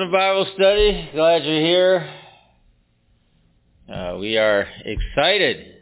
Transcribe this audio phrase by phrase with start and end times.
[0.02, 1.10] to Bible study.
[1.14, 2.17] Glad you're here.
[4.88, 5.76] Excited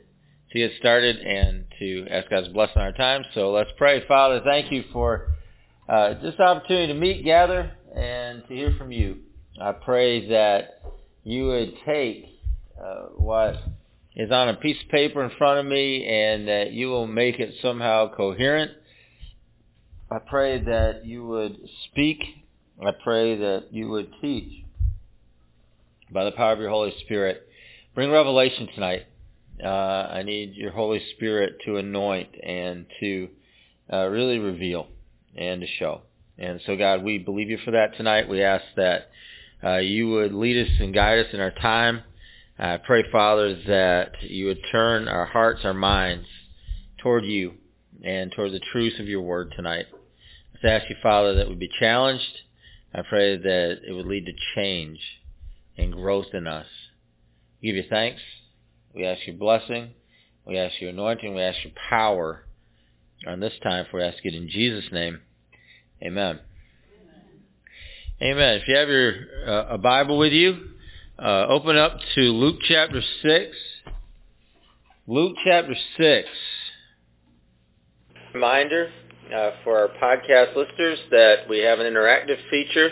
[0.51, 3.23] to get started and to ask God's blessing on our time.
[3.33, 4.05] So let's pray.
[4.07, 5.27] Father, thank you for
[5.87, 9.17] uh, this opportunity to meet, gather, and to hear from you.
[9.61, 10.81] I pray that
[11.23, 12.25] you would take
[12.77, 13.55] uh, what
[14.15, 17.39] is on a piece of paper in front of me and that you will make
[17.39, 18.71] it somehow coherent.
[20.11, 22.23] I pray that you would speak
[22.83, 24.65] I pray that you would teach
[26.11, 27.47] by the power of your Holy Spirit.
[27.95, 29.05] Bring revelation tonight.
[29.63, 33.29] Uh, I need your Holy Spirit to anoint and to
[33.91, 34.87] uh, really reveal
[35.35, 36.01] and to show.
[36.37, 38.29] And so, God, we believe you for that tonight.
[38.29, 39.09] We ask that
[39.63, 42.03] uh, you would lead us and guide us in our time.
[42.59, 46.27] I pray, Father, that you would turn our hearts, our minds
[47.01, 47.53] toward you
[48.03, 49.85] and toward the truth of your word tonight.
[50.63, 52.41] I ask you, Father, that we be challenged
[52.97, 54.99] I pray that it would lead to change
[55.77, 56.67] and growth in us.
[57.61, 58.21] Give you thanks.
[58.93, 59.91] We ask your blessing.
[60.45, 61.33] We ask your anointing.
[61.33, 62.43] We ask your power
[63.27, 63.85] on this time.
[63.89, 65.19] For we ask it in Jesus' name.
[66.03, 66.39] Amen.
[68.21, 68.61] Amen.
[68.61, 69.13] If you have your
[69.47, 70.69] uh, a Bible with you,
[71.19, 73.55] uh, open up to Luke chapter 6.
[75.07, 76.27] Luke chapter 6.
[78.33, 78.91] Reminder,
[79.33, 82.91] uh, for our podcast listeners that we have an interactive feature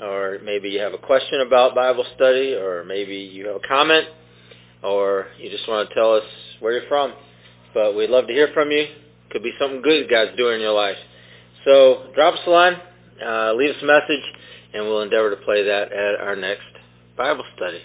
[0.00, 4.06] or maybe you have a question about Bible study, or maybe you have a comment,
[4.82, 6.24] or you just want to tell us
[6.60, 7.12] where you're from.
[7.72, 8.86] But we'd love to hear from you.
[9.30, 10.96] Could be something good God's doing in your life.
[11.64, 12.74] So drop us a line,
[13.24, 14.24] uh, leave us a message,
[14.74, 16.62] and we'll endeavor to play that at our next
[17.16, 17.80] Bible study.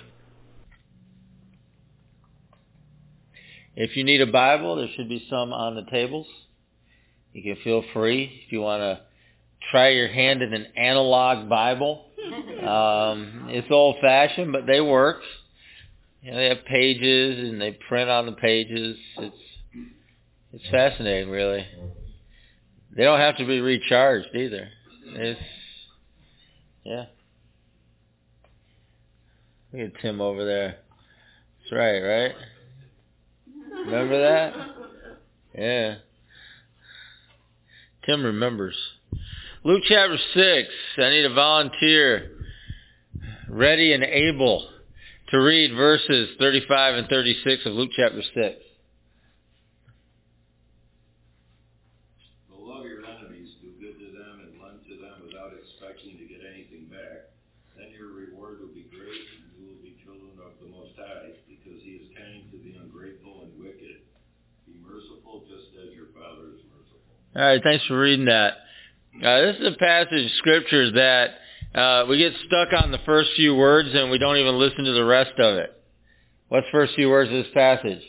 [3.75, 6.27] If you need a Bible, there should be some on the tables.
[7.31, 9.01] You can feel free if you want to
[9.71, 12.05] try your hand at an analog Bible.
[12.59, 15.21] Um, it's old-fashioned, but they work.
[16.21, 18.97] You know, they have pages and they print on the pages.
[19.17, 19.35] It's
[20.51, 21.65] it's fascinating, really.
[22.95, 24.67] They don't have to be recharged either.
[25.05, 25.39] It's
[26.83, 27.05] yeah.
[29.71, 30.77] Look at Tim over there.
[31.61, 32.35] That's right, right?
[33.85, 34.53] Remember that?
[35.57, 35.95] Yeah.
[38.05, 38.77] Tim remembers.
[39.69, 40.69] Luke chapter 6.
[40.97, 42.41] I need a volunteer
[43.47, 44.67] ready and able
[45.29, 48.33] to read verses 35 and 36 of Luke chapter 6.
[52.49, 56.41] Love your enemies, do good to them, and lend to them without expecting to get
[56.49, 57.29] anything back.
[57.77, 61.37] Then your reward will be great, and you will be children of the Most High,
[61.45, 64.01] because he is kind to the ungrateful and wicked.
[64.65, 67.05] Be merciful just as your Father is merciful.
[67.37, 68.65] All right, thanks for reading that.
[69.21, 71.29] Uh, this is a passage of scripture that
[71.75, 74.93] uh, we get stuck on the first few words and we don't even listen to
[74.93, 75.71] the rest of it.
[76.47, 78.01] What's the first few words of this passage?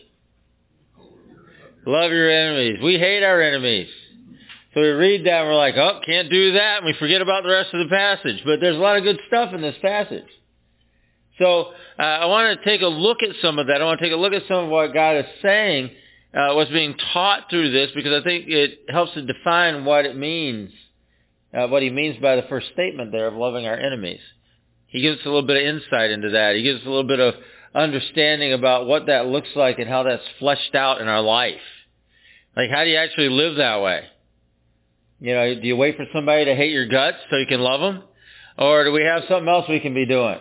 [1.84, 2.78] Love your enemies.
[2.80, 3.88] We hate our enemies.
[4.72, 7.42] So we read that and we're like, oh, can't do that, and we forget about
[7.42, 8.42] the rest of the passage.
[8.44, 10.28] But there's a lot of good stuff in this passage.
[11.40, 13.82] So uh, I want to take a look at some of that.
[13.82, 15.90] I want to take a look at some of what God is saying,
[16.32, 20.16] uh, what's being taught through this, because I think it helps to define what it
[20.16, 20.70] means
[21.54, 24.20] uh, what he means by the first statement there of loving our enemies.
[24.86, 26.56] He gives us a little bit of insight into that.
[26.56, 27.34] He gives us a little bit of
[27.74, 31.60] understanding about what that looks like and how that's fleshed out in our life.
[32.56, 34.04] Like, how do you actually live that way?
[35.20, 37.80] You know, do you wait for somebody to hate your guts so you can love
[37.80, 38.02] them?
[38.58, 40.38] Or do we have something else we can be doing?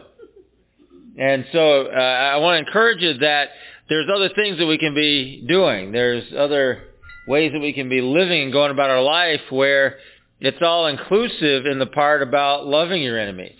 [1.17, 3.49] And so uh, I want to encourage you that
[3.89, 5.91] there's other things that we can be doing.
[5.91, 6.83] There's other
[7.27, 9.97] ways that we can be living and going about our life where
[10.39, 13.57] it's all inclusive in the part about loving your enemies.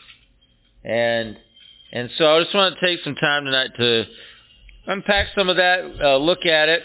[0.84, 1.38] And
[1.92, 4.06] and so I just want to take some time tonight to
[4.88, 6.84] unpack some of that, uh, look at it.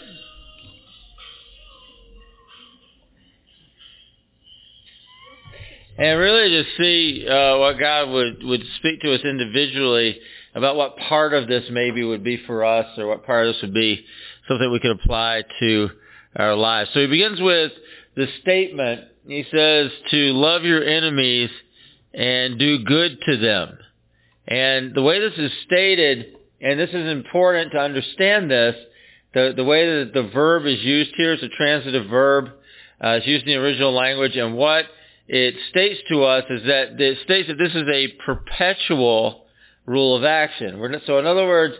[5.97, 10.19] and really just see uh, what God would, would speak to us individually
[10.53, 13.61] about what part of this maybe would be for us or what part of this
[13.61, 14.05] would be
[14.47, 15.89] something we could apply to
[16.35, 16.89] our lives.
[16.93, 17.71] So he begins with
[18.15, 19.05] the statement.
[19.27, 21.49] He says to love your enemies
[22.13, 23.77] and do good to them.
[24.47, 28.75] And the way this is stated, and this is important to understand this,
[29.33, 32.49] the, the way that the verb is used here is a transitive verb.
[33.03, 34.85] Uh, it's used in the original language, and what
[35.27, 39.45] it states to us is that it states that this is a perpetual
[39.85, 40.79] rule of action.
[40.79, 41.73] Not, so in other words,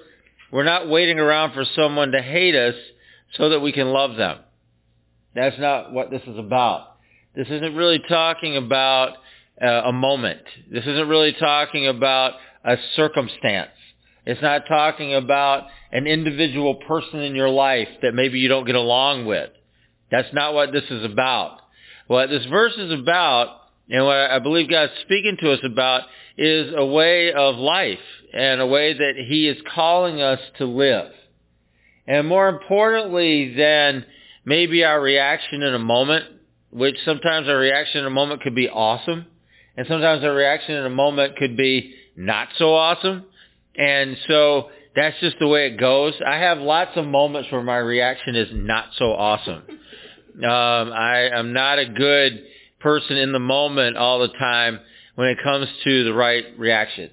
[0.52, 2.76] we're not waiting around for someone to hate us
[3.38, 4.40] so that we can love them.
[5.36, 6.95] That's not what this is about.
[7.36, 9.18] This isn't really talking about
[9.62, 10.42] uh, a moment.
[10.72, 12.34] This isn't really talking about
[12.64, 13.72] a circumstance.
[14.26, 18.76] It's not talking about an individual person in your life that maybe you don't get
[18.76, 19.50] along with.
[20.12, 21.60] That's not what this is about.
[22.08, 26.04] What this verse is about, and what I believe God's speaking to us about,
[26.38, 28.00] is a way of life
[28.34, 31.12] and a way that he is calling us to live.
[32.08, 34.06] And more importantly than
[34.44, 36.26] maybe our reaction in a moment,
[36.76, 39.26] which sometimes our reaction in a moment could be awesome,
[39.78, 43.24] and sometimes our reaction in a moment could be not so awesome.
[43.78, 46.14] And so that's just the way it goes.
[46.26, 49.64] I have lots of moments where my reaction is not so awesome.
[49.70, 52.44] Um, I, I'm not a good
[52.82, 54.80] person in the moment all the time
[55.16, 57.10] when it comes to the right reaction.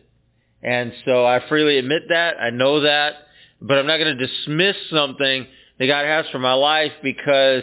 [0.61, 2.35] And so I freely admit that.
[2.41, 3.15] I know that.
[3.61, 5.47] But I'm not going to dismiss something
[5.79, 7.63] that God has for my life because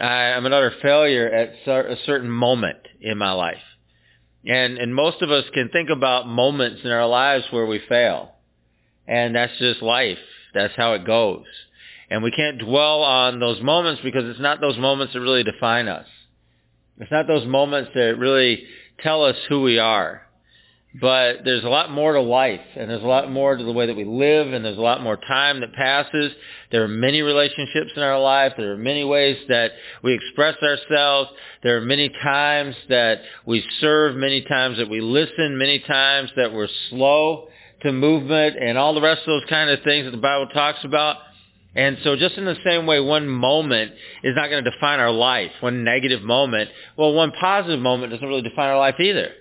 [0.00, 3.62] I, I'm another failure at a certain moment in my life.
[4.44, 8.32] And, and most of us can think about moments in our lives where we fail.
[9.06, 10.18] And that's just life.
[10.54, 11.44] That's how it goes.
[12.10, 15.88] And we can't dwell on those moments because it's not those moments that really define
[15.88, 16.06] us.
[16.98, 18.64] It's not those moments that really
[19.02, 20.22] tell us who we are.
[21.00, 23.86] But there's a lot more to life, and there's a lot more to the way
[23.86, 26.32] that we live, and there's a lot more time that passes.
[26.70, 28.54] There are many relationships in our life.
[28.56, 29.72] There are many ways that
[30.02, 31.30] we express ourselves.
[31.62, 36.52] There are many times that we serve, many times that we listen, many times that
[36.52, 37.48] we're slow
[37.82, 40.82] to movement, and all the rest of those kind of things that the Bible talks
[40.82, 41.16] about.
[41.74, 43.92] And so just in the same way, one moment
[44.24, 46.70] is not going to define our life, one negative moment.
[46.96, 49.32] Well, one positive moment doesn't really define our life either.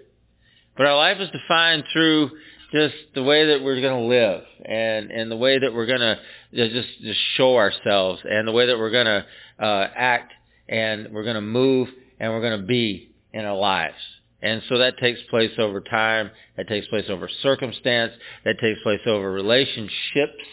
[0.78, 2.32] But our life is defined through
[2.72, 6.02] just the way that we're going to live and, and the way that we're going
[6.02, 6.20] to
[6.54, 9.26] just, just show ourselves and the way that we're going to
[9.64, 10.34] uh, act
[10.68, 11.88] and we're going to move
[12.20, 13.96] and we're going to be in our lives.
[14.42, 16.30] And so that takes place over time.
[16.58, 18.12] That takes place over circumstance.
[18.44, 20.44] That takes place over relationships,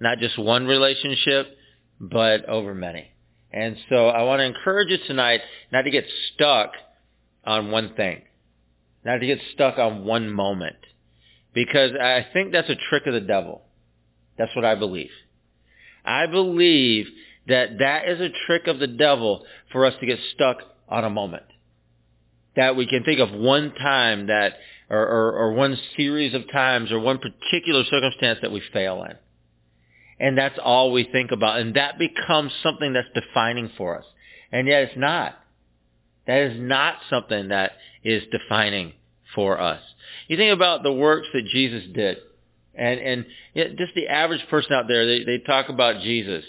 [0.00, 1.56] not just one relationship,
[2.00, 3.10] but over many.
[3.52, 6.72] And so I want to encourage you tonight not to get stuck
[7.44, 8.22] on one thing
[9.04, 10.76] not to get stuck on one moment.
[11.54, 13.62] Because I think that's a trick of the devil.
[14.38, 15.10] That's what I believe.
[16.04, 17.06] I believe
[17.48, 20.58] that that is a trick of the devil for us to get stuck
[20.88, 21.44] on a moment.
[22.56, 24.54] That we can think of one time that,
[24.88, 29.16] or, or, or one series of times, or one particular circumstance that we fail in.
[30.18, 31.60] And that's all we think about.
[31.60, 34.04] And that becomes something that's defining for us.
[34.52, 35.34] And yet it's not.
[36.30, 37.72] That is not something that
[38.04, 38.92] is defining
[39.34, 39.80] for us.
[40.28, 42.18] You think about the works that Jesus did.
[42.72, 43.26] And, and
[43.76, 46.44] just the average person out there, they, they talk about Jesus.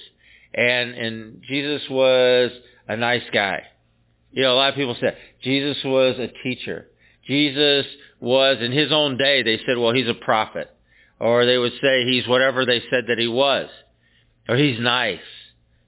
[0.54, 2.52] And, and Jesus was
[2.88, 3.64] a nice guy.
[4.32, 6.86] You know, a lot of people said Jesus was a teacher.
[7.26, 7.88] Jesus
[8.20, 10.70] was, in his own day, they said, well, he's a prophet.
[11.20, 13.68] Or they would say he's whatever they said that he was.
[14.48, 15.18] Or he's nice.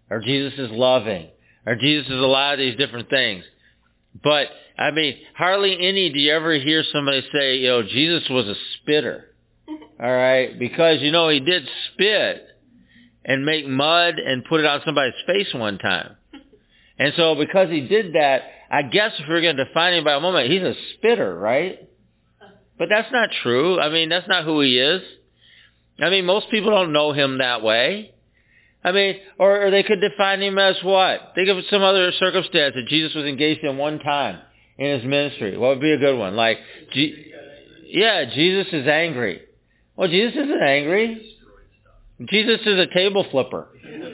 [0.10, 1.28] Or Jesus is loving.
[1.68, 3.44] Or Jesus is a lot of these different things.
[4.22, 8.48] But I mean, hardly any do you ever hear somebody say, you know, Jesus was
[8.48, 9.26] a spitter.
[9.68, 12.46] All right, because you know he did spit
[13.24, 16.18] and make mud and put it on somebody's face one time.
[16.96, 20.14] And so because he did that, I guess if we're going to define him by
[20.14, 21.90] a moment, he's a spitter, right?
[22.78, 23.80] But that's not true.
[23.80, 25.02] I mean, that's not who he is.
[26.00, 28.14] I mean, most people don't know him that way.
[28.84, 31.32] I mean, or, or they could define him as what?
[31.36, 34.40] Think of some other circumstance that Jesus was engaged in one time
[34.78, 35.58] in his ministry.
[35.58, 36.36] What would be a good one?
[36.36, 36.58] Like,
[36.92, 37.32] G-
[37.88, 39.42] yeah, Jesus is angry.
[39.96, 41.30] Well, Jesus isn't angry.
[42.26, 43.68] Jesus is a table flipper.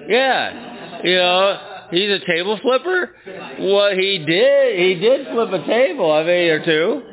[0.07, 3.15] Yeah, you know, he's a table flipper.
[3.59, 4.79] Well, he did.
[4.79, 7.03] He did flip a table, I mean, or two.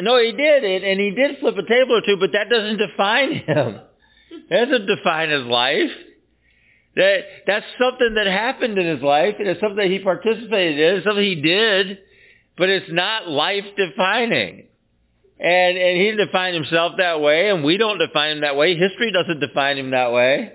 [0.00, 2.78] No, he did, and, and he did flip a table or two, but that doesn't
[2.78, 3.80] define him.
[4.50, 5.90] That doesn't define his life.
[6.96, 10.96] That that's something that happened in his life, and it's something that he participated in,
[10.96, 11.98] it's something he did.
[12.56, 14.66] but it's not life defining.
[15.38, 18.76] And and he didn't define himself that way, and we don't define him that way.
[18.76, 20.52] History doesn't define him that way.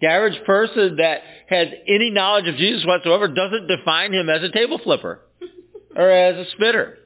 [0.00, 4.50] The average person that has any knowledge of Jesus whatsoever doesn't define him as a
[4.50, 5.20] table flipper
[5.96, 6.98] or as a spitter.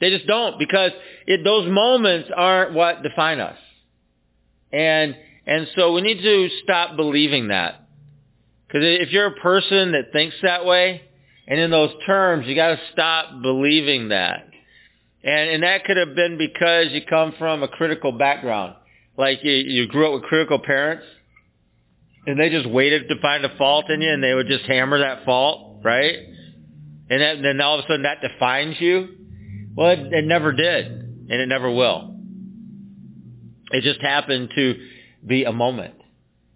[0.00, 0.92] They just don't because
[1.26, 3.58] it, those moments aren't what define us.
[4.72, 5.16] And
[5.48, 7.88] and so we need to stop believing that.
[8.66, 11.00] Because if you're a person that thinks that way,
[11.46, 14.46] and in those terms, you got to stop believing that.
[15.24, 18.74] And and that could have been because you come from a critical background,
[19.16, 21.06] like you, you grew up with critical parents,
[22.26, 24.98] and they just waited to find a fault in you, and they would just hammer
[24.98, 26.14] that fault, right?
[27.08, 29.08] And then all of a sudden that defines you.
[29.74, 32.16] Well, it, it never did, and it never will.
[33.70, 34.74] It just happened to
[35.26, 35.94] be a moment,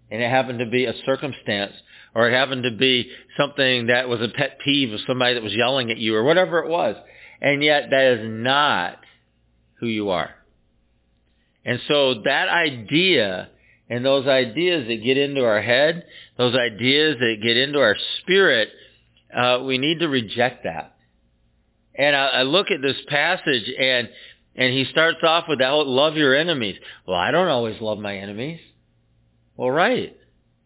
[0.09, 1.73] and it happened to be a circumstance,
[2.15, 5.53] or it happened to be something that was a pet peeve of somebody that was
[5.53, 6.95] yelling at you, or whatever it was.
[7.41, 8.99] And yet that is not
[9.79, 10.29] who you are.
[11.65, 13.49] And so that idea
[13.89, 16.05] and those ideas that get into our head,
[16.37, 18.69] those ideas that get into our spirit,
[19.35, 20.95] uh, we need to reject that.
[21.95, 24.09] And I, I look at this passage and
[24.55, 26.77] and he starts off with that love your enemies.
[27.07, 28.59] Well, I don't always love my enemies.
[29.57, 30.15] Well, right.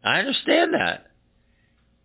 [0.04, 1.08] I understand that.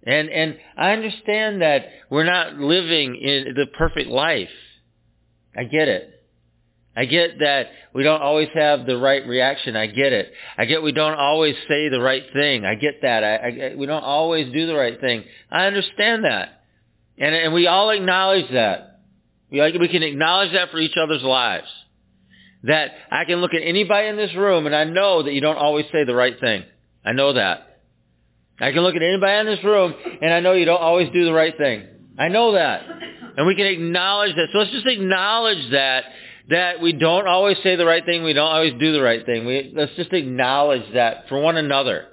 [0.04, 4.48] And and I understand that we're not living in the perfect life.
[5.56, 6.08] I get it.
[6.94, 9.76] I get that we don't always have the right reaction.
[9.76, 10.32] I get it.
[10.58, 12.64] I get we don't always say the right thing.
[12.64, 13.24] I get that.
[13.24, 15.24] I, I, we don't always do the right thing.
[15.50, 16.62] I understand that.
[17.18, 18.91] And, and we all acknowledge that.
[19.52, 21.68] We, can acknowledge that for each other's lives.
[22.64, 25.58] That I can look at anybody in this room and I know that you don't
[25.58, 26.64] always say the right thing.
[27.04, 27.80] I know that.
[28.60, 31.24] I can look at anybody in this room and I know you don't always do
[31.24, 31.86] the right thing.
[32.18, 32.82] I know that.
[33.36, 34.48] And we can acknowledge that.
[34.52, 36.04] So let's just acknowledge that
[36.50, 39.46] that we don't always say the right thing, we don't always do the right thing.
[39.46, 42.08] We, let's just acknowledge that for one another.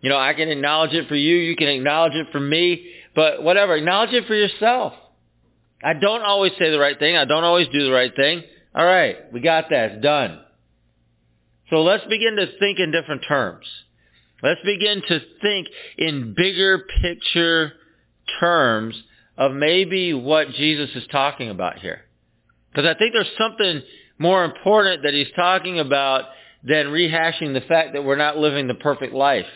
[0.00, 3.42] You know, I can acknowledge it for you, you can acknowledge it for me, but
[3.42, 4.94] whatever, acknowledge it for yourself.
[5.82, 8.42] I don't always say the right thing, I don't always do the right thing.
[8.74, 10.40] All right, we got that, it's done.
[11.70, 13.66] So let's begin to think in different terms.
[14.42, 17.72] Let's begin to think in bigger picture
[18.40, 19.00] terms
[19.36, 22.02] of maybe what Jesus is talking about here.
[22.70, 23.82] Because I think there's something
[24.18, 26.24] more important that he's talking about
[26.64, 29.46] than rehashing the fact that we're not living the perfect life.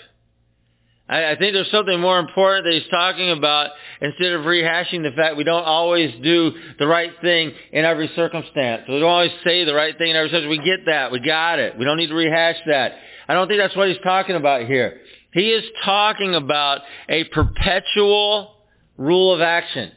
[1.09, 3.71] I, I think there's something more important that he's talking about
[4.01, 8.83] instead of rehashing the fact we don't always do the right thing in every circumstance.
[8.89, 10.59] We don't always say the right thing in every circumstance.
[10.59, 11.13] We get that.
[11.13, 11.79] We got it.
[11.79, 12.95] We don't need to rehash that.
[13.29, 15.01] I don't think that's what he's talking about here.
[15.33, 18.55] He is talking about a perpetual
[18.97, 19.93] rule of action.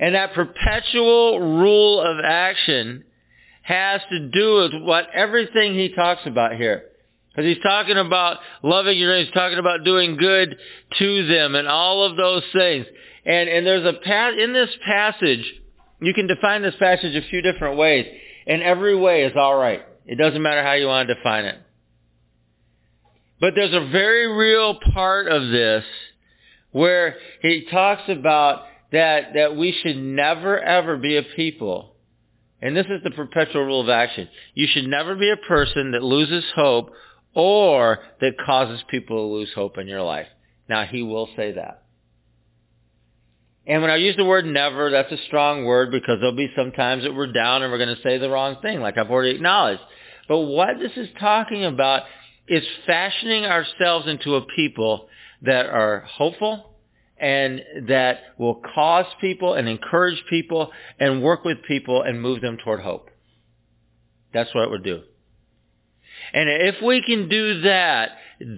[0.00, 3.04] And that perpetual rule of action
[3.62, 6.84] has to do with what everything he talks about here.
[7.38, 10.58] Because he's talking about loving your enemies, he's talking about doing good
[10.98, 12.84] to them and all of those things.
[13.24, 15.44] And, and there's a path, in this passage,
[16.00, 18.06] you can define this passage a few different ways.
[18.48, 19.82] And every way is alright.
[20.04, 21.54] It doesn't matter how you want to define it.
[23.40, 25.84] But there's a very real part of this
[26.72, 31.94] where he talks about that, that we should never ever be a people,
[32.60, 36.02] and this is the perpetual rule of action, you should never be a person that
[36.02, 36.90] loses hope
[37.38, 40.26] or that causes people to lose hope in your life.
[40.68, 41.84] Now, he will say that.
[43.66, 46.72] And when I use the word never, that's a strong word because there'll be some
[46.72, 49.36] times that we're down and we're going to say the wrong thing, like I've already
[49.36, 49.82] acknowledged.
[50.26, 52.02] But what this is talking about
[52.48, 55.08] is fashioning ourselves into a people
[55.42, 56.74] that are hopeful,
[57.20, 62.56] and that will cause people and encourage people and work with people and move them
[62.64, 63.10] toward hope.
[64.32, 65.02] That's what it would do.
[66.32, 68.10] And if we can do that,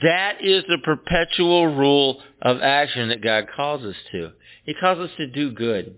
[0.02, 4.32] that is the perpetual rule of action that God calls us to.
[4.64, 5.96] He calls us to do good.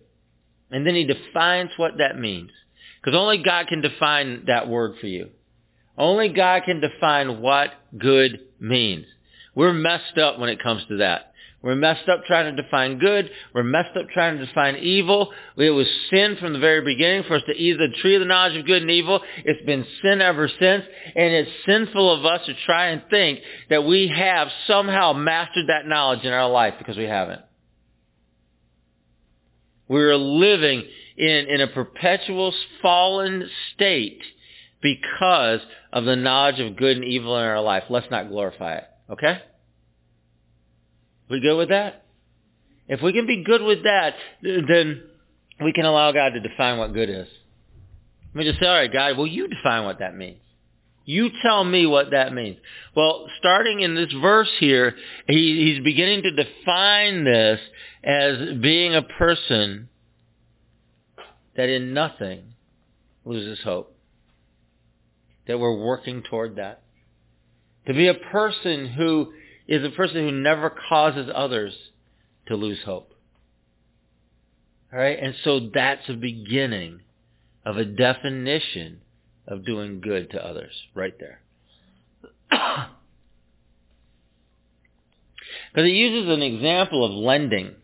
[0.70, 2.50] And then he defines what that means.
[3.02, 5.30] Because only God can define that word for you.
[5.98, 9.06] Only God can define what good means.
[9.54, 11.31] We're messed up when it comes to that.
[11.62, 13.30] We're messed up trying to define good.
[13.54, 15.32] We're messed up trying to define evil.
[15.56, 18.26] It was sin from the very beginning for us to eat the tree of the
[18.26, 19.20] knowledge of good and evil.
[19.44, 20.84] It's been sin ever since.
[21.14, 23.40] And it's sinful of us to try and think
[23.70, 27.42] that we have somehow mastered that knowledge in our life because we haven't.
[29.86, 30.82] We're living
[31.16, 34.22] in, in a perpetual fallen state
[34.82, 35.60] because
[35.92, 37.84] of the knowledge of good and evil in our life.
[37.88, 38.84] Let's not glorify it.
[39.10, 39.38] Okay?
[41.32, 42.04] We good with that?
[42.88, 45.02] If we can be good with that, then
[45.64, 47.26] we can allow God to define what good is.
[48.34, 50.40] Let me just say, all right, God, well, you define what that means.
[51.06, 52.58] You tell me what that means.
[52.94, 54.94] Well, starting in this verse here,
[55.26, 57.60] he, he's beginning to define this
[58.04, 59.88] as being a person
[61.56, 62.42] that in nothing
[63.24, 63.96] loses hope.
[65.46, 66.82] That we're working toward that.
[67.86, 69.32] To be a person who
[69.68, 71.72] is a person who never causes others
[72.46, 73.12] to lose hope.
[74.92, 75.18] All right?
[75.20, 77.00] And so that's a beginning
[77.64, 79.00] of a definition
[79.46, 81.40] of doing good to others right there.
[85.72, 87.74] Because he uses an example of lending.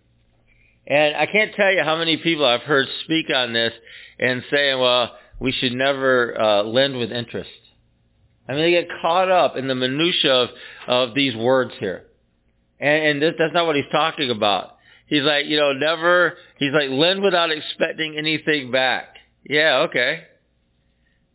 [0.87, 3.73] And I can't tell you how many people I've heard speak on this
[4.19, 7.51] and saying, well, we should never uh, lend with interest.
[8.49, 10.49] I mean, they get caught up in the minutia of,
[10.87, 12.05] of these words here.
[12.81, 14.77] And, and this, that's not what he's talking about.
[15.07, 19.17] He's like, you know, never, he's like, lend without expecting anything back.
[19.45, 20.25] Yeah, okay.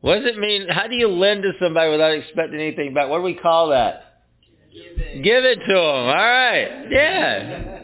[0.02, 0.68] What does it mean?
[0.70, 3.10] How do you lend to somebody without expecting anything back?
[3.10, 4.22] What do we call that?
[4.72, 5.24] Give it.
[5.24, 5.78] Give it to them.
[5.78, 6.88] All right.
[6.90, 7.84] Yeah.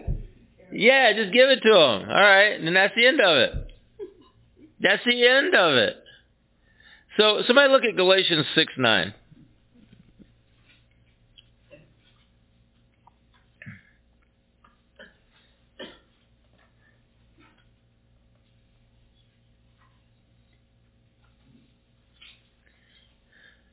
[0.71, 2.09] Yeah, just give it to them.
[2.09, 2.59] All right.
[2.59, 3.53] And that's the end of it.
[4.81, 5.97] That's the end of it.
[7.17, 9.13] So somebody look at Galatians 6, 9.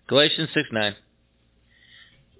[0.08, 0.94] Galatians 6, 9.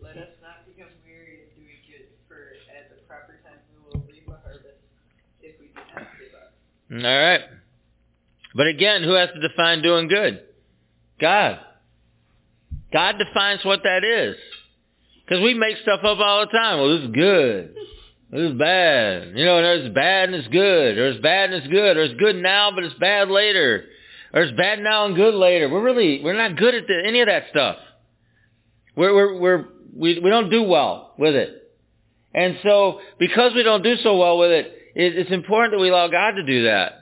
[0.01, 4.07] Let us not become weary in doing good, for at the proper time we will
[4.07, 4.79] reap a harvest
[5.43, 6.55] if we do not give up.
[6.93, 7.41] All right.
[8.55, 10.43] But again, who has to define doing good?
[11.21, 11.59] God.
[12.93, 14.37] God defines what that is.
[15.25, 16.79] Because we make stuff up all the time.
[16.79, 17.75] Well, this is good.
[18.31, 19.37] This is bad.
[19.37, 20.97] You know, there's bad and it's good.
[20.97, 21.97] There's bad and it's good.
[21.97, 23.87] There's good now, but it's bad later.
[24.39, 25.69] It's bad now and good later.
[25.71, 27.77] We're really, we're not good at the, any of that stuff.
[28.95, 31.73] We're, we're, we're, we, we don't do well with it.
[32.35, 35.89] And so, because we don't do so well with it, it it's important that we
[35.89, 37.01] allow God to do that.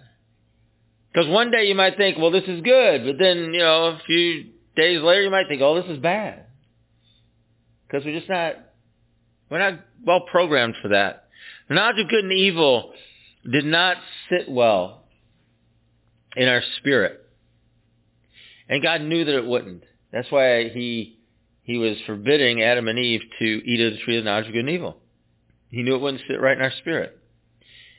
[1.13, 4.01] Because one day you might think, well, this is good, but then, you know, a
[4.07, 4.45] few
[4.77, 6.47] days later you might think, oh, this is bad.
[7.87, 8.55] Because we're just not,
[9.51, 11.29] we're not well programmed for that.
[11.69, 12.93] The knowledge of good and evil
[13.51, 13.97] did not
[14.31, 15.03] sit well
[16.37, 17.23] in our spirit.
[18.69, 19.85] And God knew that it wouldn't.
[20.13, 21.19] That's why he,
[21.63, 24.61] he was forbidding Adam and Eve to eat of the tree of knowledge of good
[24.61, 24.99] and evil.
[25.71, 27.19] He knew it wouldn't sit right in our spirit.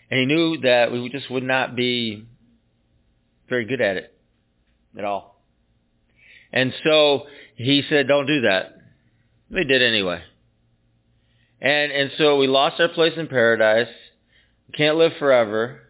[0.09, 2.25] And he knew that we just would not be
[3.49, 4.15] very good at it
[4.97, 5.41] at all.
[6.53, 7.23] And so
[7.55, 8.77] he said, don't do that.
[9.51, 10.21] We did anyway.
[11.59, 13.93] And, and so we lost our place in paradise.
[14.67, 15.81] We can't live forever.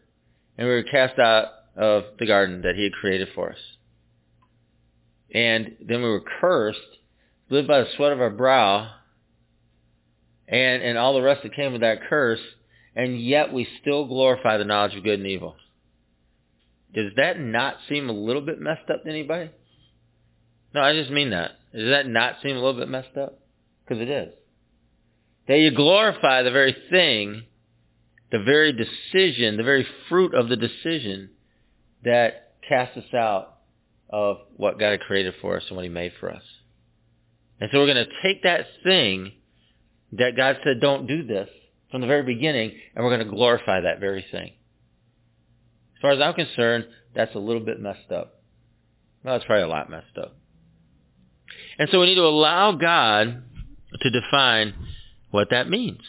[0.58, 3.58] And we were cast out of the garden that he had created for us.
[5.34, 6.80] And then we were cursed,
[7.50, 8.90] lived by the sweat of our brow,
[10.48, 12.40] and, and all the rest that came with that curse,
[12.96, 15.56] and yet we still glorify the knowledge of good and evil.
[16.94, 19.50] Does that not seem a little bit messed up to anybody?
[20.74, 21.52] No, I just mean that.
[21.74, 23.40] Does that not seem a little bit messed up?
[23.84, 24.30] Because it is.
[25.48, 27.44] That you glorify the very thing,
[28.32, 31.32] the very decision, the very fruit of the decision
[32.04, 33.55] that casts us out
[34.10, 36.44] of what God created for us and what he made for us.
[37.60, 39.32] And so we're going to take that thing
[40.14, 41.50] that God said don't do this
[41.92, 44.52] from the very beginning and we're going to glorify that very thing.
[45.96, 48.42] As far as I'm concerned, that's a little bit messed up.
[49.24, 50.36] Well, it's probably a lot messed up.
[51.80, 53.44] And so we need to allow God
[54.02, 54.74] to define
[55.32, 56.02] what that means.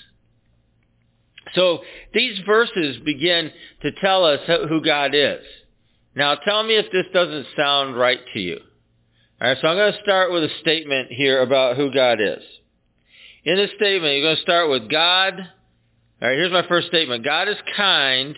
[1.54, 1.80] So
[2.12, 3.50] these verses begin
[3.82, 5.40] to tell us who God is.
[6.16, 8.58] Now tell me if this doesn't sound right to you.
[9.40, 12.42] Alright, so I'm going to start with a statement here about who God is.
[13.44, 15.34] In this statement, you're going to start with God.
[15.34, 17.22] Alright, here's my first statement.
[17.22, 18.34] God is kind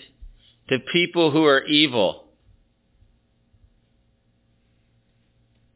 [0.71, 2.25] to people who are evil.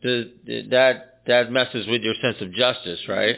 [0.02, 3.36] That, that messes with your sense of justice, right?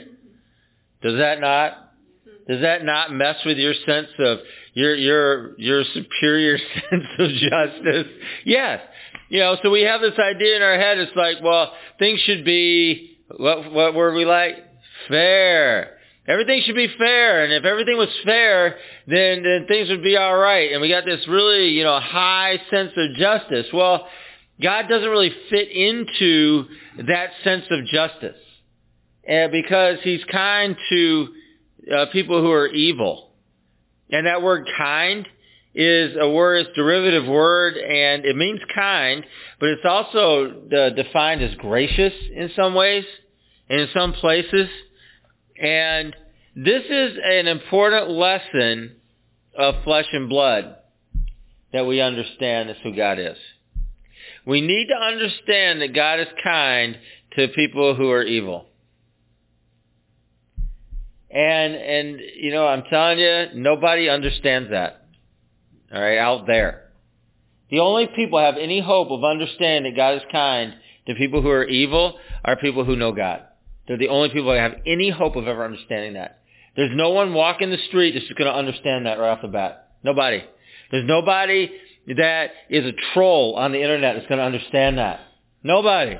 [1.02, 1.83] Does that not?
[2.48, 4.38] Does that not mess with your sense of
[4.74, 6.58] your your your superior
[6.90, 8.06] sense of justice?
[8.44, 8.80] Yes.
[9.30, 10.98] You know, so we have this idea in our head.
[10.98, 14.56] It's like, well, things should be what what were we like?
[15.08, 15.98] Fair.
[16.26, 18.76] Everything should be fair, and if everything was fair,
[19.06, 20.72] then then things would be all right.
[20.72, 23.66] And we got this really, you know, high sense of justice.
[23.72, 24.06] Well,
[24.62, 26.64] God doesn't really fit into
[27.06, 28.40] that sense of justice,
[29.26, 31.28] and because He's kind to
[31.92, 33.30] uh, people who are evil.
[34.10, 35.26] And that word kind
[35.74, 39.24] is a word, it's a derivative word, and it means kind,
[39.58, 43.04] but it's also uh, defined as gracious in some ways
[43.68, 44.68] and in some places.
[45.60, 46.14] And
[46.54, 48.96] this is an important lesson
[49.58, 50.76] of flesh and blood
[51.72, 53.36] that we understand as who God is.
[54.46, 56.96] We need to understand that God is kind
[57.36, 58.66] to people who are evil.
[61.34, 65.06] And and you know, I'm telling you, nobody understands that.
[65.92, 66.90] All right, out there.
[67.70, 70.74] The only people have any hope of understanding that God is kind
[71.06, 73.42] to people who are evil are people who know God.
[73.88, 76.42] They're the only people who have any hope of ever understanding that.
[76.76, 79.90] There's no one walking the street that's going to understand that right off the bat.
[80.02, 80.42] Nobody.
[80.90, 81.70] There's nobody
[82.16, 85.20] that is a troll on the internet that's going to understand that.
[85.62, 86.16] Nobody.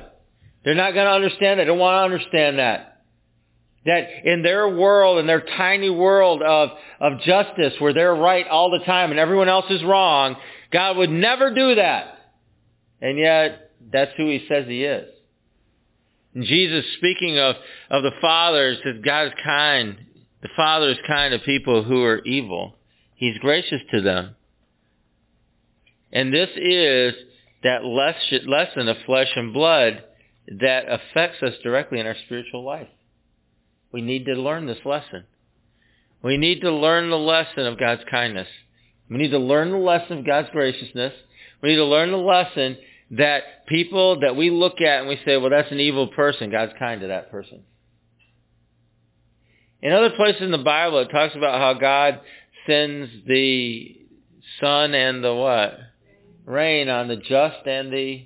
[0.63, 1.65] They're not going to understand that.
[1.65, 2.94] They don't want to understand that.
[3.85, 6.69] That in their world, in their tiny world of,
[6.99, 10.35] of justice where they're right all the time and everyone else is wrong,
[10.71, 12.17] God would never do that.
[13.01, 15.07] And yet, that's who he says he is.
[16.33, 17.55] And Jesus, speaking of,
[17.89, 19.97] of the Father, says God is kind.
[20.41, 22.75] The Father is kind to people who are evil.
[23.15, 24.35] He's gracious to them.
[26.11, 27.13] And this is
[27.63, 30.03] that lesson of flesh and blood
[30.59, 32.87] that affects us directly in our spiritual life.
[33.95, 35.23] We need to learn this lesson.
[36.21, 38.49] We need to learn the lesson of God's kindness.
[39.09, 41.13] We need to learn the lesson of God's graciousness.
[41.63, 42.77] We need to learn the lesson
[43.11, 46.51] that people that we look at and we say, well, that's an evil person.
[46.51, 47.63] God's kind to that person.
[49.81, 52.19] In other places in the Bible, it talks about how God
[52.67, 53.95] sends the
[54.59, 55.79] sun and the what?
[56.43, 58.25] Rain on the just and the...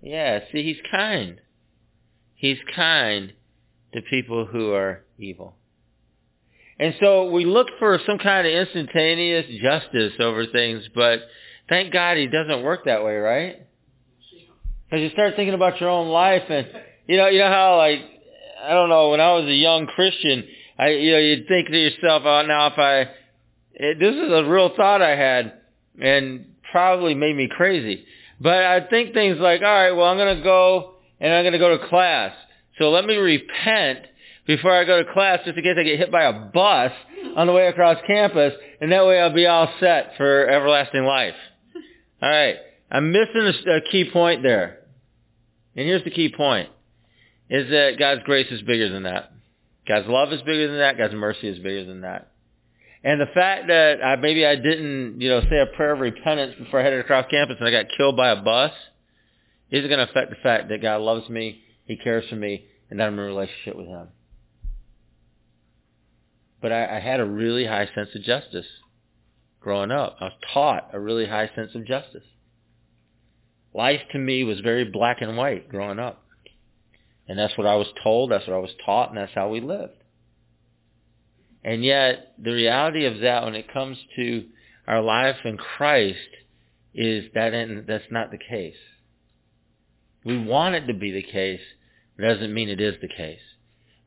[0.00, 1.40] Yeah, see, he's kind.
[2.36, 3.32] He's kind
[3.94, 5.54] to people who are evil.
[6.78, 11.20] And so we look for some kind of instantaneous justice over things, but
[11.68, 13.66] thank God he doesn't work that way, right?
[14.84, 16.66] Because you start thinking about your own life and,
[17.06, 18.00] you know, you know how like,
[18.64, 20.44] I don't know, when I was a young Christian,
[20.78, 23.10] I, you know, you'd think to yourself, oh, now if I,
[23.74, 25.52] it, this is a real thought I had
[26.00, 28.04] and probably made me crazy.
[28.40, 31.52] But I think things like, all right, well, I'm going to go and I'm going
[31.52, 32.34] to go to class.
[32.78, 34.00] So let me repent
[34.46, 36.92] before I go to class just in case I get hit by a bus
[37.36, 41.34] on the way across campus, and that way I'll be all set for everlasting life.
[42.22, 42.56] All right.
[42.90, 44.78] I'm missing a, key point there.
[45.74, 46.68] And here's the key point,
[47.50, 49.32] is that God's grace is bigger than that.
[49.88, 50.96] God's love is bigger than that.
[50.96, 52.30] God's mercy is bigger than that.
[53.02, 56.54] And the fact that I, maybe I didn't, you know, say a prayer of repentance
[56.58, 58.72] before I headed across campus and I got killed by a bus
[59.70, 63.02] isn't going to affect the fact that God loves me, He cares for me, and
[63.02, 64.08] I'm in a relationship with Him.
[66.60, 68.66] But I, I had a really high sense of justice
[69.60, 70.16] growing up.
[70.20, 72.24] I was taught a really high sense of justice.
[73.74, 76.22] Life to me was very black and white growing up.
[77.26, 79.60] And that's what I was told, that's what I was taught, and that's how we
[79.60, 79.96] lived.
[81.64, 84.44] And yet, the reality of that when it comes to
[84.86, 86.18] our life in Christ
[86.94, 88.76] is that that's not the case.
[90.24, 91.60] We want it to be the case,
[92.18, 93.40] it doesn't mean it is the case.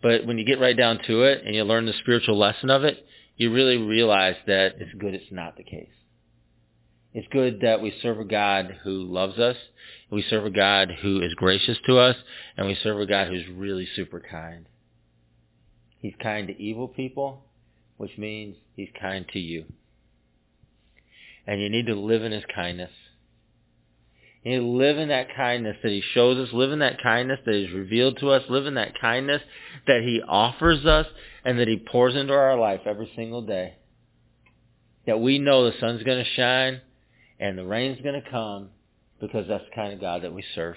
[0.01, 2.84] But when you get right down to it and you learn the spiritual lesson of
[2.84, 5.89] it, you really realize that it's good it's not the case.
[7.13, 9.56] It's good that we serve a God who loves us,
[10.12, 12.15] we serve a God who is gracious to us,
[12.56, 14.67] and we serve a God who's really super kind.
[15.99, 17.43] He's kind to evil people,
[17.97, 19.65] which means he's kind to you.
[21.45, 22.91] And you need to live in his kindness.
[24.47, 27.73] Need live in that kindness that he shows us, live in that kindness that he's
[27.73, 29.41] revealed to us, live in that kindness
[29.88, 31.05] that he offers us
[31.43, 33.75] and that he pours into our life every single day.
[35.05, 36.79] That we know the sun's going to shine
[37.41, 38.69] and the rain's going to come
[39.19, 40.75] because that's the kind of God that we serve.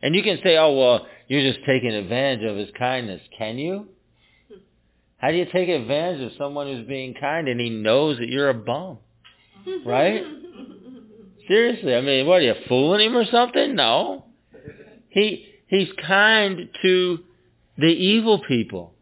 [0.00, 3.22] And you can say, oh, well, you're just taking advantage of his kindness.
[3.36, 3.88] Can you?
[5.16, 8.50] How do you take advantage of someone who's being kind and he knows that you're
[8.50, 8.98] a bum?
[9.84, 10.22] Right?
[11.48, 13.74] Seriously, I mean, what are you fooling him or something?
[13.74, 14.24] No.
[15.10, 17.18] He he's kind to
[17.76, 18.94] the evil people.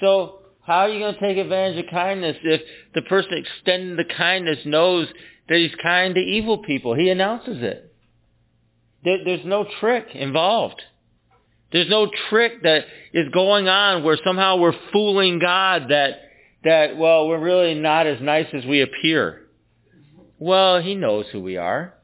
[0.00, 2.60] So how are you going to take advantage of kindness if
[2.94, 5.06] the person extending the kindness knows
[5.48, 6.94] that he's kind to evil people?
[6.94, 7.94] He announces it.
[9.04, 10.82] There, there's no trick involved.
[11.72, 16.20] There's no trick that is going on where somehow we're fooling God that,
[16.64, 19.45] that, well, we're really not as nice as we appear.
[20.38, 21.94] Well, he knows who we are.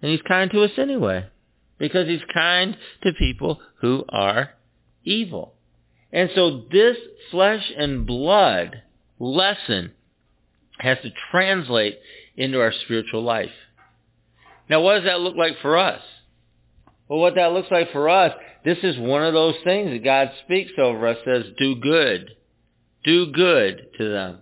[0.00, 1.26] And he's kind to us anyway.
[1.78, 4.50] Because he's kind to people who are
[5.04, 5.54] evil.
[6.12, 6.96] And so this
[7.30, 8.82] flesh and blood
[9.18, 9.92] lesson
[10.78, 11.98] has to translate
[12.36, 13.50] into our spiritual life.
[14.68, 16.02] Now, what does that look like for us?
[17.08, 18.32] Well, what that looks like for us,
[18.64, 22.30] this is one of those things that God speaks over us, says, do good.
[23.04, 24.38] Do good to them.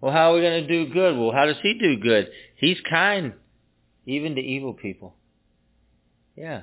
[0.00, 1.16] Well, how are we going to do good?
[1.16, 2.30] Well, how does he do good?
[2.56, 3.34] He's kind,
[4.06, 5.14] even to evil people.
[6.36, 6.62] Yeah.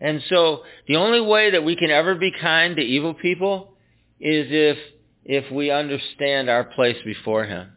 [0.00, 3.74] And so the only way that we can ever be kind to evil people
[4.20, 4.78] is if
[5.24, 7.72] if we understand our place before him.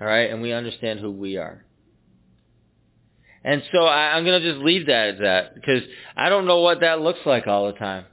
[0.00, 0.30] All right?
[0.30, 1.64] And we understand who we are.
[3.44, 5.82] And so I, I'm going to just leave that at that because
[6.16, 8.06] I don't know what that looks like all the time.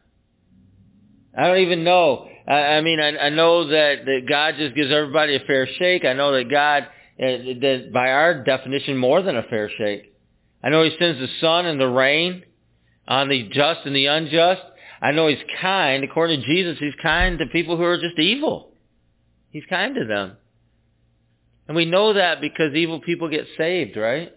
[1.38, 2.28] I don't even know.
[2.48, 6.06] I, I mean, I, I know that, that God just gives everybody a fair shake.
[6.06, 7.26] I know that God, uh,
[7.62, 10.14] that by our definition, more than a fair shake.
[10.64, 12.44] I know He sends the sun and the rain
[13.08, 14.62] on the just and the unjust.
[15.02, 16.04] I know He's kind.
[16.04, 18.72] According to Jesus, He's kind to people who are just evil.
[19.52, 20.38] He's kind to them.
[21.68, 24.32] And we know that because evil people get saved, right?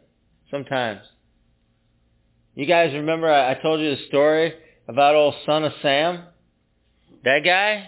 [0.50, 1.00] Sometimes.
[2.56, 4.52] You guys remember I, I told you the story
[4.88, 6.24] about old son of Sam?
[7.22, 7.86] That guy?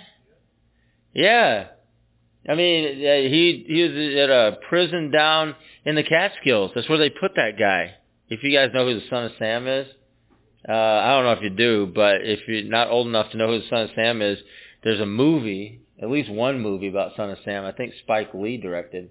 [1.12, 1.68] Yeah.
[2.48, 6.72] I mean, he he was at a prison down in the Catskills.
[6.74, 7.94] That's where they put that guy.
[8.28, 9.86] If you guys know who the son of Sam is,
[10.68, 13.48] uh, I don't know if you do, but if you're not old enough to know
[13.48, 14.38] who the son of Sam is,
[14.82, 17.64] there's a movie, at least one movie about son of Sam.
[17.64, 19.10] I think Spike Lee directed,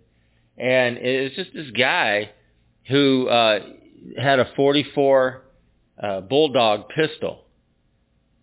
[0.57, 2.31] and it's just this guy
[2.87, 3.59] who uh,
[4.17, 5.41] had a 44
[6.01, 7.45] uh, Bulldog pistol.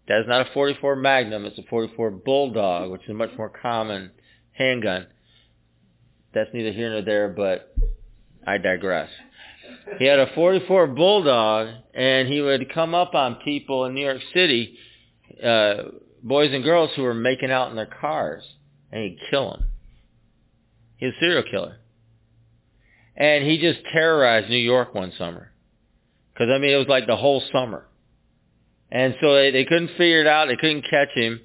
[0.09, 1.45] That is not a 44 Magnum.
[1.45, 4.11] It's a 44 Bulldog, which is a much more common
[4.53, 5.07] handgun.
[6.33, 7.75] That's neither here nor there, but
[8.47, 9.11] I digress.
[9.99, 14.23] He had a 44 Bulldog, and he would come up on people in New York
[14.33, 14.79] City,
[15.45, 15.75] uh,
[16.23, 18.45] boys and girls who were making out in their cars,
[18.91, 19.67] and he'd kill them.
[20.97, 21.77] He was a serial killer.
[23.15, 25.53] And he just terrorized New York one summer.
[26.33, 27.88] Because, I mean, it was like the whole summer.
[28.91, 30.49] And so they, they couldn't figure it out.
[30.49, 31.41] They couldn't catch him.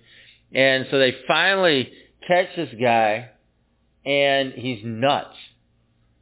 [0.53, 1.91] And so they finally
[2.27, 3.29] catch this guy,
[4.05, 5.35] and he's nuts.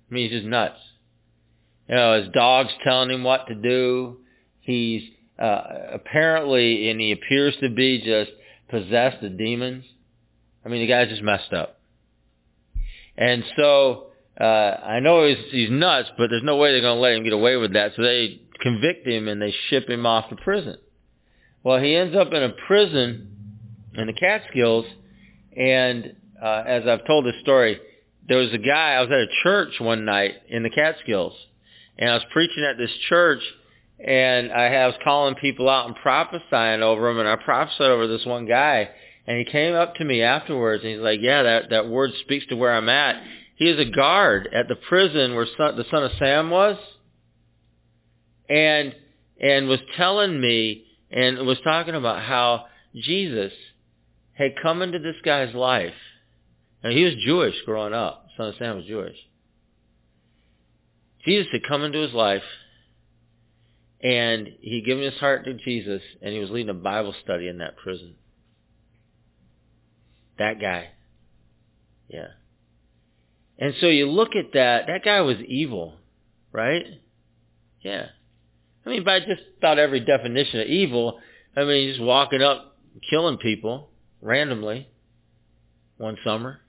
[0.09, 0.79] I mean, he's just nuts.
[1.87, 4.19] You know, his dog's telling him what to do.
[4.61, 5.03] He's
[5.37, 5.61] uh,
[5.93, 8.31] apparently, and he appears to be just
[8.69, 9.83] possessed of demons.
[10.65, 11.79] I mean, the guy's just messed up.
[13.17, 14.07] And so
[14.39, 17.23] uh, I know he's, he's nuts, but there's no way they're going to let him
[17.23, 17.93] get away with that.
[17.95, 20.77] So they convict him and they ship him off to prison.
[21.63, 23.27] Well, he ends up in a prison
[23.95, 24.85] in the Catskills,
[25.55, 27.79] and uh, as I've told this story,
[28.27, 31.33] there was a guy, I was at a church one night in the Catskills,
[31.99, 33.41] and I was preaching at this church,
[34.03, 38.25] and I was calling people out and prophesying over them, and I prophesied over this
[38.25, 38.89] one guy,
[39.27, 42.47] and he came up to me afterwards, and he's like, yeah, that, that word speaks
[42.47, 43.21] to where I'm at.
[43.55, 46.77] He is a guard at the prison where son, the son of Sam was,
[48.49, 48.95] and
[49.39, 53.51] and was telling me and was talking about how Jesus
[54.33, 55.93] had come into this guy's life.
[56.83, 58.27] And he was Jewish growing up.
[58.37, 59.17] Son of Sam was Jewish.
[61.25, 62.43] Jesus had come into his life,
[64.01, 67.59] and he'd given his heart to Jesus, and he was leading a Bible study in
[67.59, 68.15] that prison.
[70.39, 70.89] That guy.
[72.07, 72.29] Yeah.
[73.59, 75.93] And so you look at that, that guy was evil,
[76.51, 76.83] right?
[77.81, 78.07] Yeah.
[78.85, 81.19] I mean, by just about every definition of evil,
[81.55, 82.77] I mean, he's walking up,
[83.09, 83.89] killing people
[84.21, 84.87] randomly
[85.97, 86.61] one summer.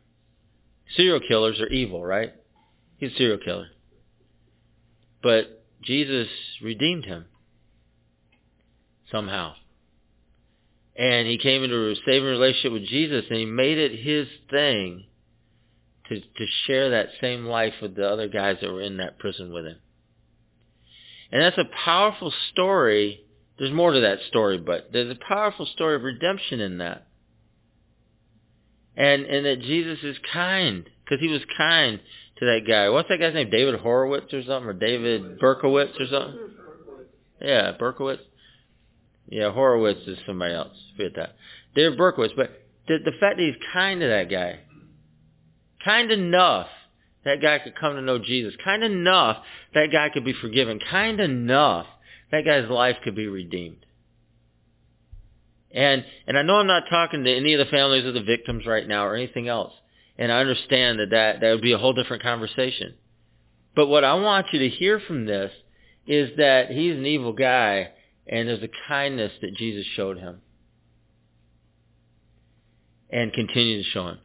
[0.96, 2.32] Serial killers are evil, right?
[2.98, 3.68] He's a serial killer.
[5.22, 6.28] But Jesus
[6.60, 7.26] redeemed him
[9.10, 9.54] somehow.
[10.96, 15.04] And he came into a saving relationship with Jesus and he made it his thing
[16.08, 19.52] to, to share that same life with the other guys that were in that prison
[19.52, 19.78] with him.
[21.32, 23.24] And that's a powerful story.
[23.58, 27.06] There's more to that story, but there's a powerful story of redemption in that.
[28.94, 31.98] And and that Jesus is kind because he was kind
[32.38, 32.90] to that guy.
[32.90, 33.50] What's that guy's name?
[33.50, 36.38] David Horowitz or something, or David Berkowitz or something?
[37.40, 38.20] Yeah, Berkowitz.
[39.28, 40.76] Yeah, Horowitz is somebody else.
[40.96, 41.36] Forget that.
[41.74, 42.36] David Berkowitz.
[42.36, 42.50] But
[42.86, 44.60] the, the fact that he's kind to that guy,
[45.82, 46.68] kind enough
[47.24, 49.38] that guy could come to know Jesus, kind enough
[49.74, 51.86] that guy could be forgiven, kind enough
[52.30, 53.84] that guy's life could be redeemed.
[55.74, 58.66] And and I know I'm not talking to any of the families of the victims
[58.66, 59.72] right now or anything else.
[60.18, 62.94] And I understand that that, that would be a whole different conversation.
[63.74, 65.50] But what I want you to hear from this
[66.06, 67.90] is that he's an evil guy
[68.26, 70.40] and there's a kindness that Jesus showed him
[73.10, 74.18] and continue to show him.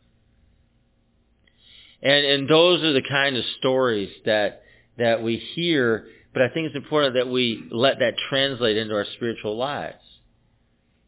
[2.01, 4.61] And and those are the kind of stories that
[4.97, 9.05] that we hear, but I think it's important that we let that translate into our
[9.15, 10.03] spiritual lives.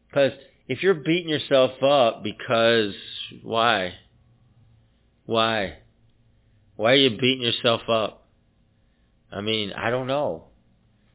[0.08, 0.32] Because
[0.68, 2.94] if you're beating yourself up because
[3.42, 3.94] why?
[5.26, 5.78] Why?
[6.76, 8.28] Why are you beating yourself up?
[9.32, 10.46] I mean, I don't know.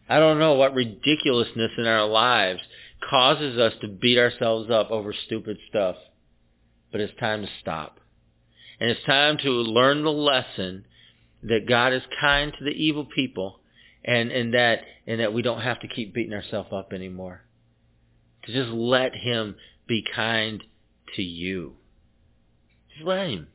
[0.08, 2.62] I don't know what ridiculousness in our lives
[3.10, 5.96] causes us to beat ourselves up over stupid stuff.
[6.92, 8.00] But it's time to stop.
[8.80, 10.86] And it's time to learn the lesson
[11.44, 13.60] that God is kind to the evil people
[14.04, 17.42] and, and that and that we don't have to keep beating ourselves up anymore.
[18.46, 19.56] To just let him
[19.88, 20.64] be kind
[21.16, 21.76] to you.
[22.94, 23.48] Just let him.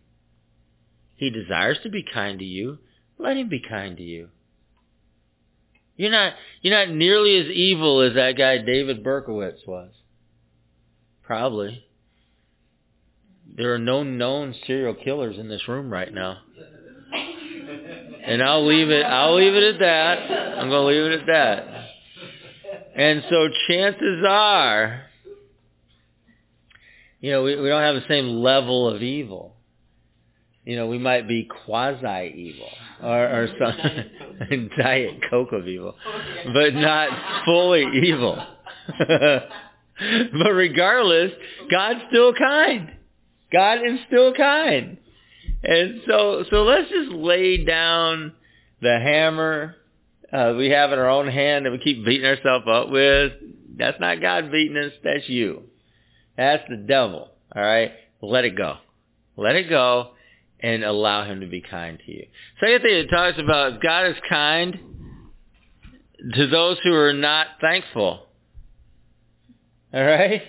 [1.16, 2.78] He desires to be kind to you.
[3.18, 4.28] Let him be kind to you.
[5.96, 9.90] You're not you're not nearly as evil as that guy David Berkowitz was.
[11.22, 11.85] Probably.
[13.56, 16.38] There are no known serial killers in this room right now.
[18.24, 20.58] And I'll leave it I'll leave it at that.
[20.58, 21.86] I'm going to leave it at that.
[22.96, 25.10] And so chances are
[27.20, 29.54] you know, we, we don't have the same level of evil.
[30.64, 32.68] You know, we might be quasi-evil
[33.02, 35.94] or, or some diet coke of evil,
[36.52, 38.42] but not fully evil.
[38.98, 41.32] but regardless,
[41.70, 42.92] God's still kind.
[43.52, 44.98] God is still kind.
[45.62, 48.32] And so, so let's just lay down
[48.80, 49.76] the hammer
[50.32, 53.32] uh, we have in our own hand that we keep beating ourselves up with.
[53.76, 54.92] That's not God beating us.
[55.02, 55.64] That's you.
[56.36, 57.28] That's the devil.
[57.54, 57.92] All right.
[58.22, 58.76] Let it go.
[59.36, 60.10] Let it go
[60.60, 62.26] and allow him to be kind to you.
[62.60, 64.78] Second thing it talks about God is kind
[66.34, 68.26] to those who are not thankful.
[69.92, 70.42] All right?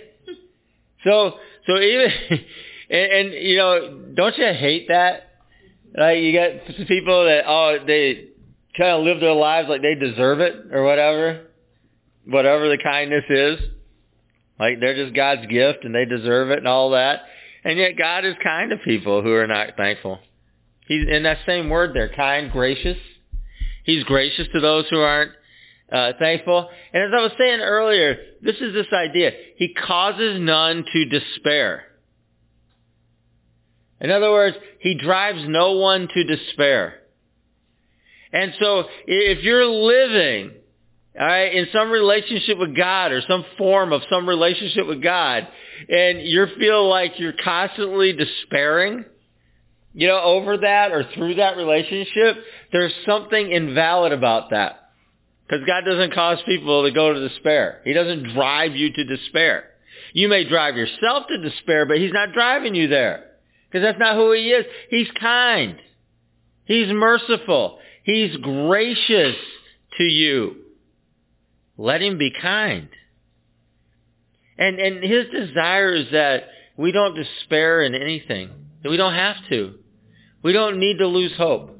[1.04, 1.32] So
[1.66, 2.10] so even
[2.92, 5.30] and, and you know, don't you hate that?
[5.96, 8.28] Like you got people that oh they
[8.76, 11.46] kind of live their lives like they deserve it or whatever,
[12.26, 13.58] whatever the kindness is.
[14.58, 17.20] Like they're just God's gift and they deserve it and all that.
[17.64, 20.18] And yet God is kind to people who are not thankful.
[20.86, 22.98] He's in that same word there, kind, gracious.
[23.84, 25.32] He's gracious to those who aren't
[25.90, 26.68] uh, thankful.
[26.92, 29.32] And as I was saying earlier, this is this idea.
[29.56, 31.84] He causes none to despair.
[34.02, 36.96] In other words, he drives no one to despair.
[38.32, 40.52] And so if you're living
[41.18, 45.46] all right, in some relationship with God or some form of some relationship with God,
[45.88, 49.04] and you feel like you're constantly despairing,
[49.92, 54.90] you know, over that or through that relationship, there's something invalid about that.
[55.46, 57.82] Because God doesn't cause people to go to despair.
[57.84, 59.64] He doesn't drive you to despair.
[60.14, 63.31] You may drive yourself to despair, but He's not driving you there.
[63.72, 64.66] Because that's not who He is.
[64.90, 65.76] He's kind.
[66.66, 67.78] He's merciful.
[68.04, 69.36] He's gracious
[69.96, 70.56] to you.
[71.78, 72.88] Let Him be kind.
[74.58, 78.50] And, and His desire is that we don't despair in anything.
[78.82, 79.74] That we don't have to.
[80.42, 81.78] We don't need to lose hope.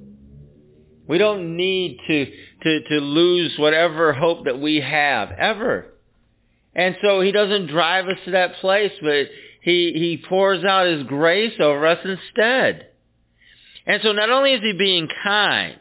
[1.07, 2.27] We don't need to,
[2.63, 5.87] to, to lose whatever hope that we have, ever.
[6.75, 9.27] And so he doesn't drive us to that place, but
[9.63, 12.89] he, he pours out his grace over us instead.
[13.87, 15.79] And so not only is he being kind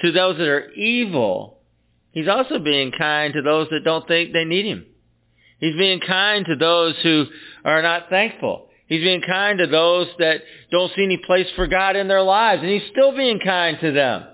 [0.00, 1.60] to those that are evil,
[2.10, 4.84] he's also being kind to those that don't think they need him.
[5.60, 7.26] He's being kind to those who
[7.64, 8.68] are not thankful.
[8.88, 12.62] He's being kind to those that don't see any place for God in their lives,
[12.62, 14.24] and he's still being kind to them.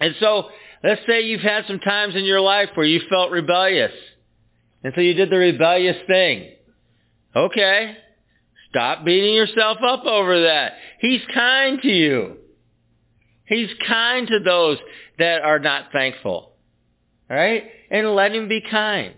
[0.00, 0.50] And so,
[0.84, 3.92] let's say you've had some times in your life where you felt rebellious.
[4.84, 6.52] And so you did the rebellious thing.
[7.34, 7.96] Okay.
[8.70, 10.74] Stop beating yourself up over that.
[11.00, 12.36] He's kind to you.
[13.46, 14.78] He's kind to those
[15.18, 16.52] that are not thankful.
[17.30, 17.64] All right?
[17.90, 19.14] And let him be kind.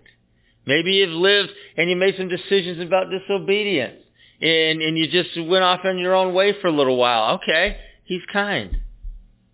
[0.66, 4.02] Maybe you've lived and you made some decisions about disobedience.
[4.40, 7.36] And, and you just went off on your own way for a little while.
[7.36, 8.76] Okay, he's kind.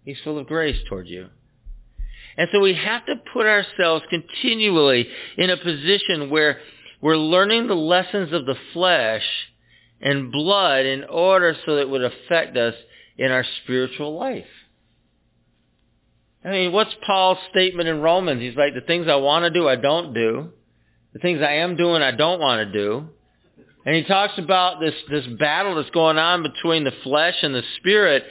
[0.05, 1.29] He's full of grace toward you.
[2.37, 6.59] And so we have to put ourselves continually in a position where
[7.01, 9.23] we're learning the lessons of the flesh
[10.01, 12.75] and blood in order so that it would affect us
[13.17, 14.45] in our spiritual life.
[16.45, 18.41] I mean, what's Paul's statement in Romans?
[18.41, 20.51] He's like, the things I want to do, I don't do.
[21.15, 23.09] The things I am doing, I don't want to do.
[23.87, 27.63] And he talks about this, this battle that's going on between the flesh and the
[27.79, 28.25] spirit.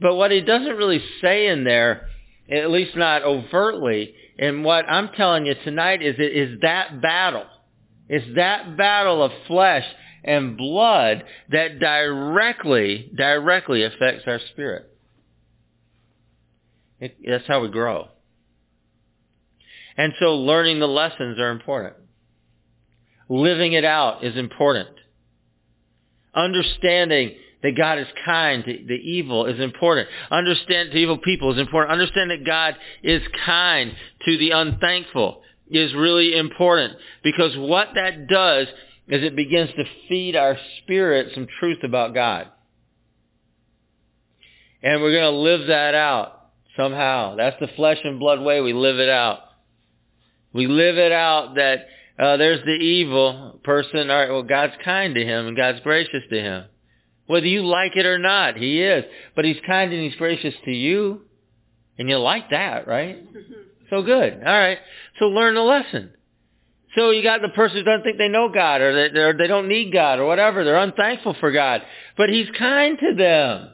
[0.00, 2.07] But what he doesn't really say in there,
[2.50, 7.44] at least not overtly, and what I'm telling you tonight is it is that battle.
[8.08, 9.84] It's that battle of flesh
[10.24, 14.90] and blood that directly, directly affects our spirit.
[17.00, 18.08] It, that's how we grow.
[19.96, 21.94] And so learning the lessons are important.
[23.28, 24.88] Living it out is important.
[26.34, 30.08] Understanding that God is kind to the evil is important.
[30.30, 31.92] Understand to evil people is important.
[31.92, 33.92] Understand that God is kind
[34.24, 38.68] to the unthankful is really important because what that does
[39.08, 42.48] is it begins to feed our spirit some truth about God.
[44.82, 47.36] And we're going to live that out somehow.
[47.36, 49.40] That's the flesh and blood way we live it out.
[50.52, 51.86] We live it out that
[52.18, 54.10] uh, there's the evil person.
[54.10, 56.64] All right, well, God's kind to him and God's gracious to him.
[57.28, 59.04] Whether you like it or not, he is.
[59.36, 61.20] But he's kind and he's gracious to you.
[61.98, 63.18] And you like that, right?
[63.90, 64.34] So good.
[64.34, 64.78] All right.
[65.18, 66.12] So learn the lesson.
[66.96, 69.46] So you got the person who doesn't think they know God or they, or they
[69.46, 70.64] don't need God or whatever.
[70.64, 71.82] They're unthankful for God.
[72.16, 73.70] But he's kind to them.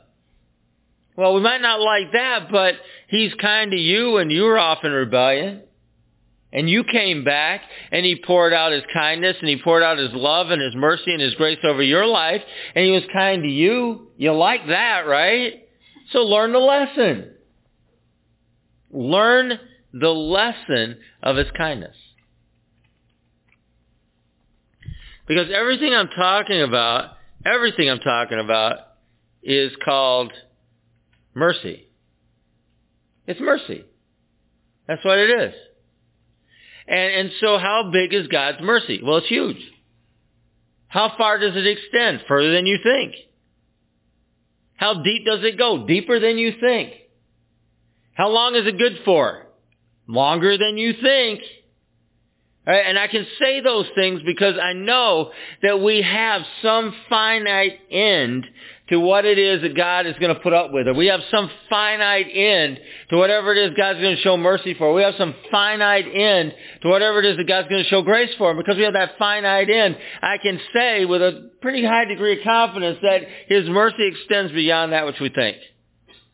[1.17, 2.75] Well, we might not like that, but
[3.09, 5.63] he's kind to you and you're off in rebellion.
[6.55, 10.13] And you came back and he poured out his kindness and he poured out his
[10.13, 12.43] love and his mercy and his grace over your life
[12.77, 14.13] and he was kind to you.
[14.17, 15.67] You like that, right?
[16.13, 17.33] So learn the lesson.
[18.93, 19.59] Learn
[19.93, 21.97] the lesson of his kindness.
[25.27, 28.79] Because everything I'm talking about, everything I'm talking about
[29.43, 30.33] is called
[31.35, 31.89] mercy.
[33.27, 33.85] It's mercy.
[34.87, 35.55] That's what it is.
[36.87, 39.01] And, and so how big is God's mercy?
[39.03, 39.59] Well, it's huge.
[40.89, 42.24] How far does it extend?
[42.28, 43.14] Further than you think.
[44.76, 45.87] How deep does it go?
[45.87, 46.93] Deeper than you think.
[48.12, 49.47] How long is it good for?
[50.07, 51.41] Longer than you think.
[52.66, 52.85] Right?
[52.87, 55.32] And I can say those things because I know
[55.62, 58.47] that we have some finite end
[58.89, 60.87] to what it is that God is going to put up with.
[60.87, 62.78] Or we have some finite end
[63.11, 64.93] to whatever it is God's going to show mercy for.
[64.93, 68.30] We have some finite end to whatever it is that God's going to show grace
[68.37, 68.51] for.
[68.51, 72.39] And because we have that finite end, I can say with a pretty high degree
[72.39, 75.57] of confidence that His mercy extends beyond that which we think.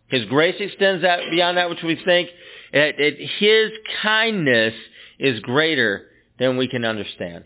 [0.09, 2.31] His grace extends that beyond that which we think.
[2.73, 3.71] It, it, his
[4.03, 4.75] kindness
[5.19, 6.07] is greater
[6.39, 7.45] than we can understand.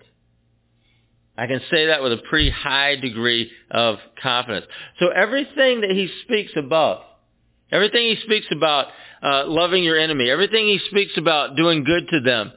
[1.36, 4.66] I can say that with a pretty high degree of confidence.
[5.00, 7.02] So everything that he speaks about,
[7.72, 8.86] everything he speaks about
[9.22, 12.52] uh, loving your enemy, everything he speaks about doing good to them,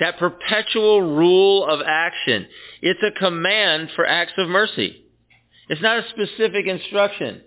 [0.00, 2.46] that perpetual rule of action,
[2.82, 5.04] it's a command for acts of mercy.
[5.68, 7.42] It's not a specific instruction.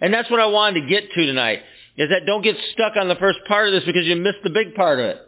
[0.00, 1.60] And that's what I wanted to get to tonight,
[1.96, 4.50] is that don't get stuck on the first part of this because you missed the
[4.50, 5.18] big part of it.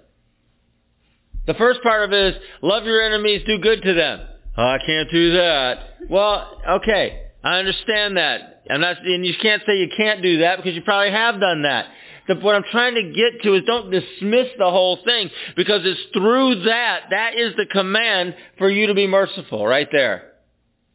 [1.47, 4.29] The first part of it is love your enemies, do good to them.
[4.57, 5.79] Oh, I can't do that.
[6.11, 8.63] Well, okay, I understand that.
[8.71, 11.63] I'm not, and you can't say you can't do that because you probably have done
[11.63, 11.87] that.
[12.29, 16.01] The, what I'm trying to get to is don't dismiss the whole thing because it's
[16.13, 20.33] through that, that is the command for you to be merciful right there.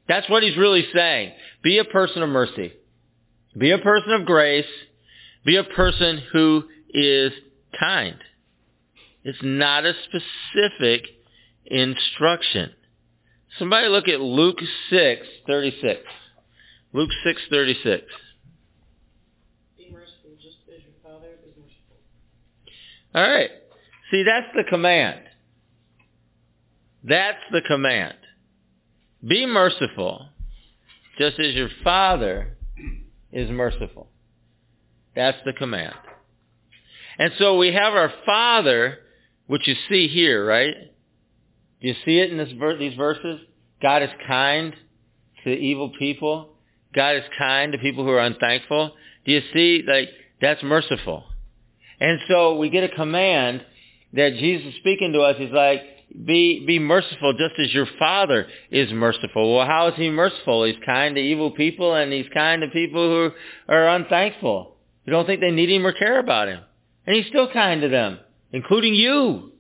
[0.07, 1.33] That's what he's really saying.
[1.63, 2.71] Be a person of mercy.
[3.57, 4.65] Be a person of grace.
[5.45, 7.33] Be a person who is
[7.77, 8.15] kind.
[9.23, 11.07] It's not a specific
[11.65, 12.71] instruction.
[13.59, 16.01] Somebody look at Luke 6, 36.
[16.93, 18.03] Luke 6, 36.
[19.77, 21.97] Be merciful just as your Father is merciful.
[23.15, 23.49] All right.
[24.11, 25.21] See, that's the command.
[27.03, 28.15] That's the command.
[29.25, 30.29] Be merciful
[31.17, 32.57] just as your Father
[33.31, 34.09] is merciful.
[35.15, 35.95] That's the command.
[37.17, 38.99] And so we have our Father,
[39.47, 40.75] which you see here, right?
[41.81, 43.39] Do you see it in this ver- these verses?
[43.81, 44.75] God is kind
[45.43, 46.55] to evil people.
[46.95, 48.93] God is kind to people who are unthankful.
[49.25, 50.09] Do you see, like,
[50.41, 51.23] that's merciful.
[51.99, 53.63] And so we get a command
[54.13, 55.35] that Jesus is speaking to us.
[55.37, 55.81] He's like,
[56.25, 59.55] be, be merciful just as your Father is merciful.
[59.55, 60.63] Well, how is he merciful?
[60.63, 63.31] He's kind to evil people and he's kind to people who
[63.67, 66.61] are unthankful, who don't think they need him or care about him.
[67.05, 68.19] And he's still kind to them,
[68.51, 69.51] including you.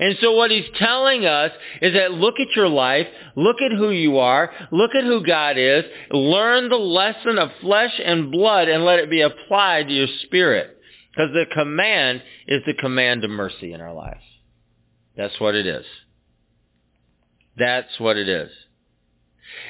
[0.00, 3.90] And so what he's telling us is that look at your life, look at who
[3.90, 8.82] you are, look at who God is, learn the lesson of flesh and blood and
[8.86, 10.78] let it be applied to your spirit.
[11.10, 14.22] Because the command is the command of mercy in our lives.
[15.18, 15.84] That's what it is.
[17.58, 18.50] That's what it is.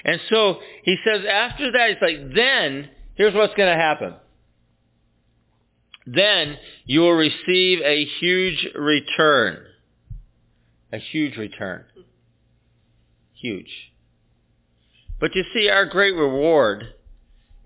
[0.05, 4.15] And so he says after that, he's like, then, here's what's going to happen.
[6.07, 9.67] Then you will receive a huge return.
[10.93, 11.85] A huge return.
[13.35, 13.71] Huge.
[15.21, 16.85] But you see, our great reward,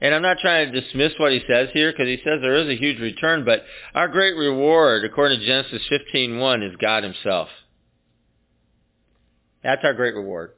[0.00, 2.68] and I'm not trying to dismiss what he says here because he says there is
[2.68, 3.64] a huge return, but
[3.94, 7.48] our great reward, according to Genesis 15.1, is God himself.
[9.62, 10.52] That's our great reward.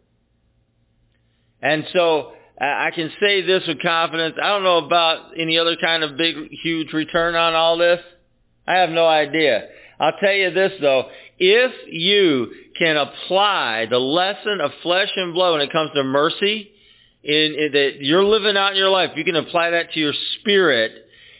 [1.63, 4.37] And so I can say this with confidence.
[4.43, 8.01] I don't know about any other kind of big, huge return on all this.
[8.67, 9.69] I have no idea.
[10.01, 11.09] I'll tell you this though.
[11.39, 16.71] If you can apply the lesson of flesh and blood when it comes to mercy,
[17.23, 20.15] in, in that you're living out in your life, you can apply that to your
[20.39, 20.93] spirit,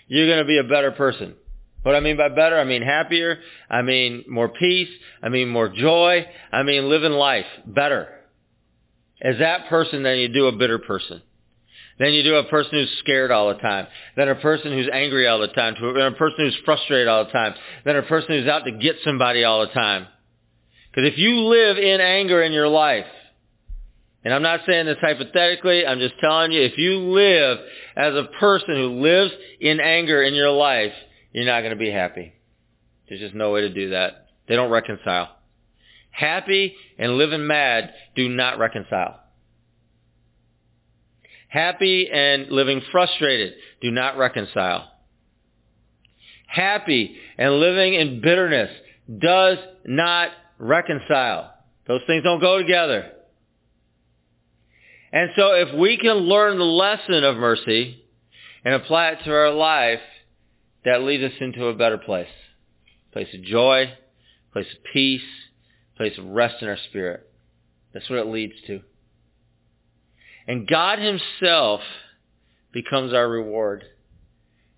[0.09, 1.35] you're going to be a better person.
[1.83, 3.39] What I mean by better, I mean happier,
[3.71, 4.89] I mean more peace,
[5.23, 8.09] I mean more joy, I mean living life better.
[9.23, 11.23] As that person than you do a bitter person.
[11.99, 13.87] Than you do a person who's scared all the time.
[14.17, 15.75] Than a person who's angry all the time.
[15.81, 17.55] Than a person who's frustrated all the time.
[17.85, 20.07] Than a person who's out to get somebody all the time.
[20.91, 23.07] Because if you live in anger in your life,
[24.25, 27.59] and I'm not saying this hypothetically, I'm just telling you, if you live
[27.97, 30.93] as a person who lives in anger in your life,
[31.33, 32.33] you're not going to be happy.
[33.09, 34.27] There's just no way to do that.
[34.49, 35.37] They don't reconcile.
[36.11, 39.21] Happy and living mad do not reconcile.
[41.49, 44.91] Happy and living frustrated do not reconcile.
[46.47, 48.71] Happy and living in bitterness
[49.19, 51.53] does not reconcile.
[51.87, 53.13] Those things don't go together.
[55.13, 58.05] And so if we can learn the lesson of mercy
[58.65, 60.01] and apply it to our life,
[60.85, 62.29] that leads us into a better place.
[63.11, 63.93] A Place of joy,
[64.53, 65.23] place of peace,
[65.97, 67.29] place of rest in our spirit.
[67.93, 68.81] That's what it leads to.
[70.47, 71.81] And God himself
[72.73, 73.85] becomes our reward.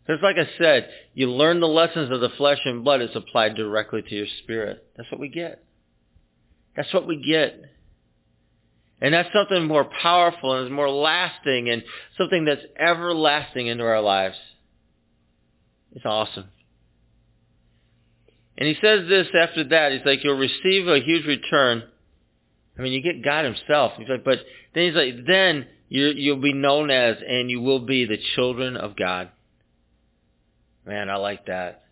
[0.06, 3.02] Because like I said, you learn the lessons of the flesh and blood.
[3.02, 4.86] It's applied directly to your spirit.
[4.96, 5.62] That's what we get.
[6.76, 7.60] That's what we get.
[9.00, 11.84] And that's something more powerful and is more lasting and
[12.16, 14.36] something that's everlasting into our lives.
[15.92, 16.46] It's awesome.
[18.56, 19.92] And he says this after that.
[19.92, 21.84] He's like, you'll receive a huge return.
[22.78, 23.92] I mean, you get God himself.
[23.96, 24.38] He's like, but
[24.74, 28.76] then he's like, then you you'll be known as and you will be the children
[28.76, 29.30] of God.
[30.86, 31.84] Man, I like that.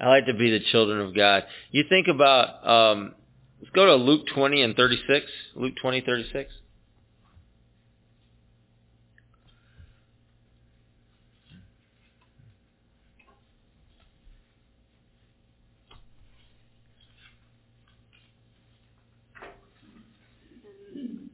[0.00, 1.44] I like to be the children of God.
[1.70, 3.14] You think about, um,
[3.60, 5.26] let's go to Luke 20 and 36.
[5.56, 6.52] Luke 20, 36.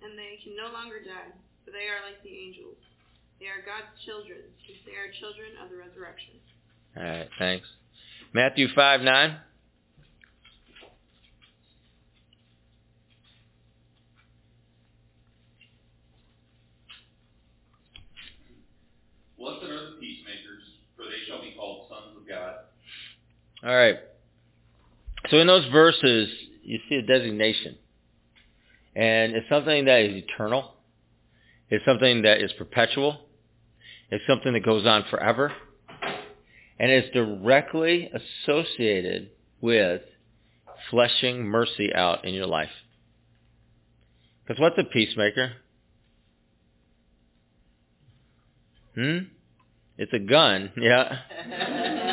[0.05, 1.33] and they can no longer die,
[1.65, 2.77] for they are like the angels.
[3.41, 4.39] They are God's children,
[4.69, 6.37] since they are children of the resurrection.
[6.97, 7.67] All right, thanks.
[8.33, 9.37] Matthew 5, 9.
[19.39, 20.63] Blessed are the peacemakers,
[20.97, 22.55] for they shall be called sons of God.
[23.65, 23.97] All right.
[25.31, 26.29] So in those verses,
[26.63, 27.77] you see a designation.
[28.97, 30.73] And it's something that is eternal.
[31.71, 33.19] It's something that is perpetual.
[34.11, 35.53] It's something that goes on forever.
[36.79, 39.31] And it's directly associated
[39.61, 40.03] with
[40.91, 42.71] fleshing mercy out in your life.
[44.47, 45.53] Because what's a peacemaker?
[48.95, 49.19] Hmm?
[49.97, 52.01] It's a gun, yeah.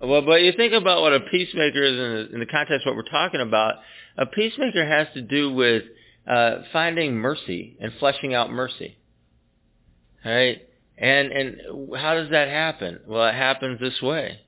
[0.00, 2.90] Well, but you think about what a peacemaker is in the, in the context of
[2.90, 3.76] what we're talking about.
[4.16, 5.82] A peacemaker has to do with
[6.26, 8.96] uh, finding mercy and fleshing out mercy.
[10.24, 10.62] Right?
[10.96, 11.56] And and
[11.96, 13.00] how does that happen?
[13.06, 14.38] Well, it happens this way.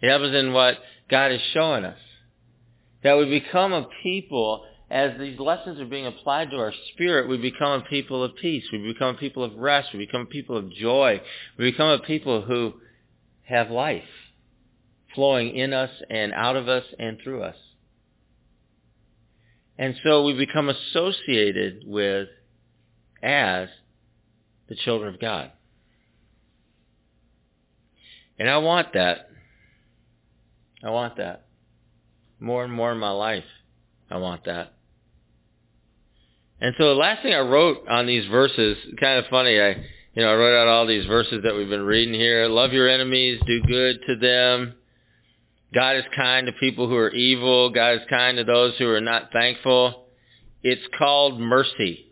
[0.00, 0.78] It happens in what
[1.10, 1.98] God is showing us.
[3.02, 7.38] That we become a people, as these lessons are being applied to our spirit, we
[7.38, 8.64] become a people of peace.
[8.72, 9.90] We become a people of rest.
[9.92, 11.20] We become a people of joy.
[11.56, 12.74] We become a people who
[13.44, 14.02] have life
[15.16, 17.56] flowing in us and out of us and through us.
[19.78, 22.28] And so we become associated with
[23.22, 23.68] as
[24.68, 25.50] the children of God.
[28.38, 29.28] And I want that.
[30.84, 31.46] I want that.
[32.38, 33.44] More and more in my life,
[34.10, 34.74] I want that.
[36.60, 39.70] And so the last thing I wrote on these verses, kind of funny, I,
[40.14, 42.46] you know, I wrote out all these verses that we've been reading here.
[42.48, 44.74] Love your enemies, do good to them.
[45.74, 47.70] God is kind to people who are evil.
[47.70, 50.06] God is kind to those who are not thankful.
[50.62, 52.06] It's called mercy.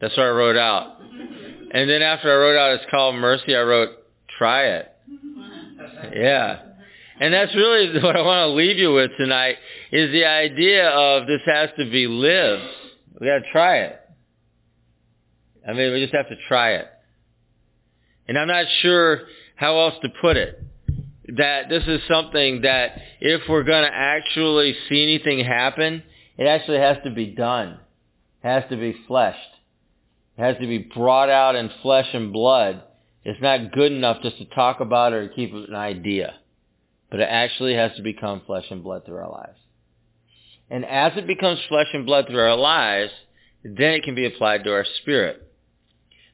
[0.00, 1.00] That's what I wrote out.
[1.00, 3.90] And then after I wrote out it's called mercy, I wrote,
[4.38, 4.92] try it.
[6.14, 6.60] Yeah.
[7.20, 9.56] And that's really what I want to leave you with tonight
[9.92, 12.62] is the idea of this has to be lived.
[13.20, 14.00] We got to try it.
[15.66, 16.88] I mean, we just have to try it.
[18.28, 19.22] And I'm not sure
[19.56, 20.63] how else to put it.
[21.28, 26.02] That this is something that if we're going to actually see anything happen,
[26.36, 27.78] it actually has to be done.
[28.42, 29.38] It has to be fleshed.
[30.36, 32.82] It has to be brought out in flesh and blood.
[33.24, 36.34] It's not good enough just to talk about it or keep an idea.
[37.10, 39.58] But it actually has to become flesh and blood through our lives.
[40.70, 43.12] And as it becomes flesh and blood through our lives,
[43.62, 45.40] then it can be applied to our spirit.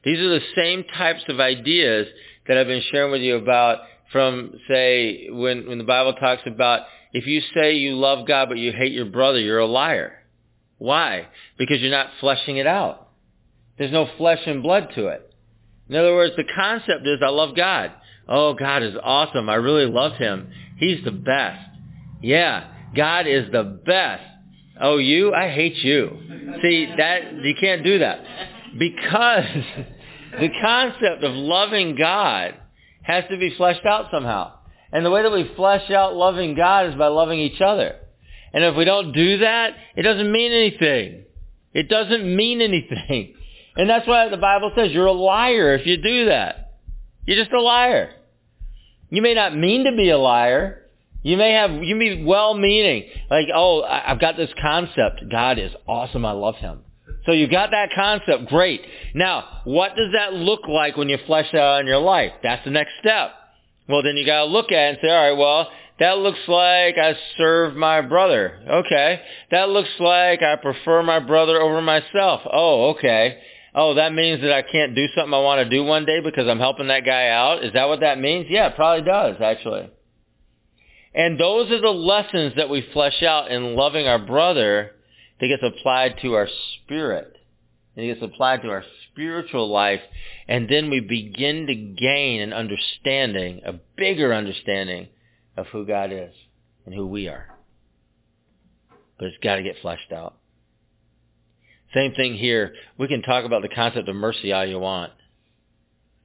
[0.03, 2.07] These are the same types of ideas
[2.47, 3.79] that I've been sharing with you about
[4.11, 6.81] from, say, when, when the Bible talks about
[7.13, 10.13] if you say you love God but you hate your brother, you're a liar.
[10.77, 11.27] Why?
[11.57, 13.09] Because you're not fleshing it out.
[13.77, 15.33] There's no flesh and blood to it.
[15.89, 17.91] In other words, the concept is I love God.
[18.27, 19.49] Oh, God is awesome.
[19.49, 20.51] I really love him.
[20.77, 21.59] He's the best.
[22.21, 24.23] Yeah, God is the best.
[24.79, 25.33] Oh, you?
[25.33, 26.17] I hate you.
[26.61, 28.23] See, that you can't do that.
[28.77, 29.45] Because
[30.39, 32.55] the concept of loving God
[33.01, 34.53] has to be fleshed out somehow.
[34.91, 37.95] And the way that we flesh out loving God is by loving each other.
[38.53, 41.25] And if we don't do that, it doesn't mean anything.
[41.73, 43.35] It doesn't mean anything.
[43.73, 46.73] And that's why the Bible says you're a liar if you do that.
[47.25, 48.11] You're just a liar.
[49.09, 50.89] You may not mean to be a liar.
[51.23, 53.05] You may have, you may be well-meaning.
[53.29, 55.23] Like, oh, I've got this concept.
[55.31, 56.25] God is awesome.
[56.25, 56.79] I love him.
[57.25, 58.47] So you got that concept.
[58.47, 58.81] Great.
[59.13, 62.31] Now, what does that look like when you flesh that out in your life?
[62.41, 63.31] That's the next step.
[63.87, 65.69] Well, then you got to look at it and say, all right, well,
[65.99, 68.59] that looks like I serve my brother.
[68.67, 69.21] Okay.
[69.51, 72.41] That looks like I prefer my brother over myself.
[72.51, 73.37] Oh, okay.
[73.75, 76.47] Oh, that means that I can't do something I want to do one day because
[76.47, 77.63] I'm helping that guy out?
[77.63, 78.47] Is that what that means?
[78.49, 79.89] Yeah, it probably does, actually.
[81.13, 84.91] And those are the lessons that we flesh out in loving our brother
[85.41, 87.35] that gets applied to our spirit.
[87.95, 89.99] And It gets applied to our spiritual life.
[90.47, 95.07] And then we begin to gain an understanding, a bigger understanding
[95.57, 96.33] of who God is
[96.85, 97.47] and who we are.
[99.17, 100.37] But it's got to get fleshed out.
[101.93, 102.73] Same thing here.
[102.97, 105.11] We can talk about the concept of mercy all you want.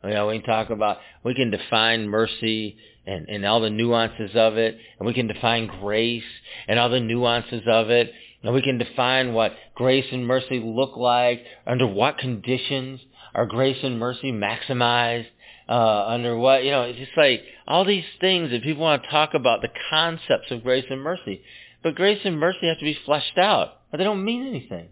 [0.05, 4.31] You know, we can talk about, we can define mercy and, and all the nuances
[4.35, 6.23] of it, and we can define grace
[6.69, 8.13] and all the nuances of it,
[8.43, 13.01] and we can define what grace and mercy look like, under what conditions
[13.35, 15.27] are grace and mercy maximized,
[15.69, 19.11] uh, under what, you know, it's just like all these things that people want to
[19.11, 21.43] talk about, the concepts of grace and mercy.
[21.83, 24.89] But grace and mercy have to be fleshed out, or they don't mean anything.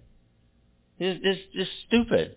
[0.98, 2.36] It's, it's just stupid.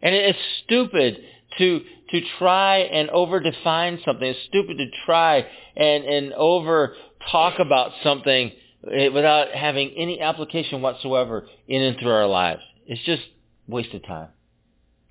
[0.00, 1.18] And it's stupid
[1.58, 1.80] to
[2.10, 4.26] to try and over define something.
[4.26, 6.94] It's stupid to try and, and over
[7.30, 8.52] talk about something
[8.90, 12.62] Eh, without having any application whatsoever in and through our lives.
[12.86, 13.22] It's just
[13.68, 14.28] waste of time.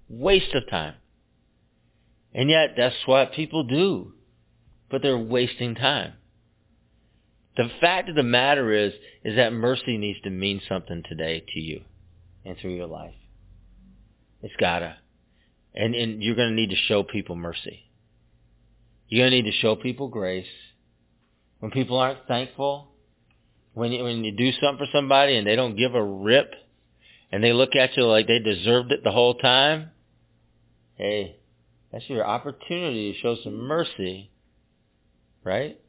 [0.09, 0.95] Waste of time.
[2.33, 4.13] And yet that's what people do.
[4.89, 6.13] But they're wasting time.
[7.55, 8.93] The fact of the matter is,
[9.23, 11.81] is that mercy needs to mean something today to you
[12.45, 13.13] and through your life.
[14.41, 14.97] It's gotta.
[15.73, 17.89] And, and you're going to need to show people mercy.
[19.07, 20.45] You're going to need to show people grace.
[21.59, 22.90] When people aren't thankful,
[23.73, 26.53] when you, when you do something for somebody and they don't give a rip,
[27.31, 29.91] and they look at you like they deserved it the whole time,
[30.95, 31.37] hey,
[31.91, 34.31] that's your opportunity to show some mercy,
[35.43, 35.79] right?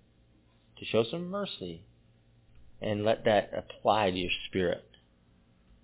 [0.79, 1.85] To show some mercy
[2.81, 4.85] and let that apply to your spirit.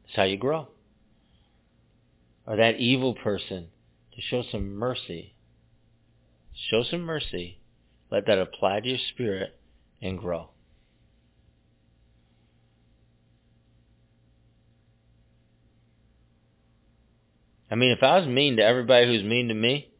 [0.04, 0.68] That's how you grow.
[2.46, 3.68] Or that evil person
[4.14, 5.34] to show some mercy.
[6.70, 7.60] Show some mercy.
[8.10, 9.58] Let that apply to your spirit
[10.00, 10.50] and grow.
[17.70, 19.90] I mean, if I was mean to everybody who's mean to me,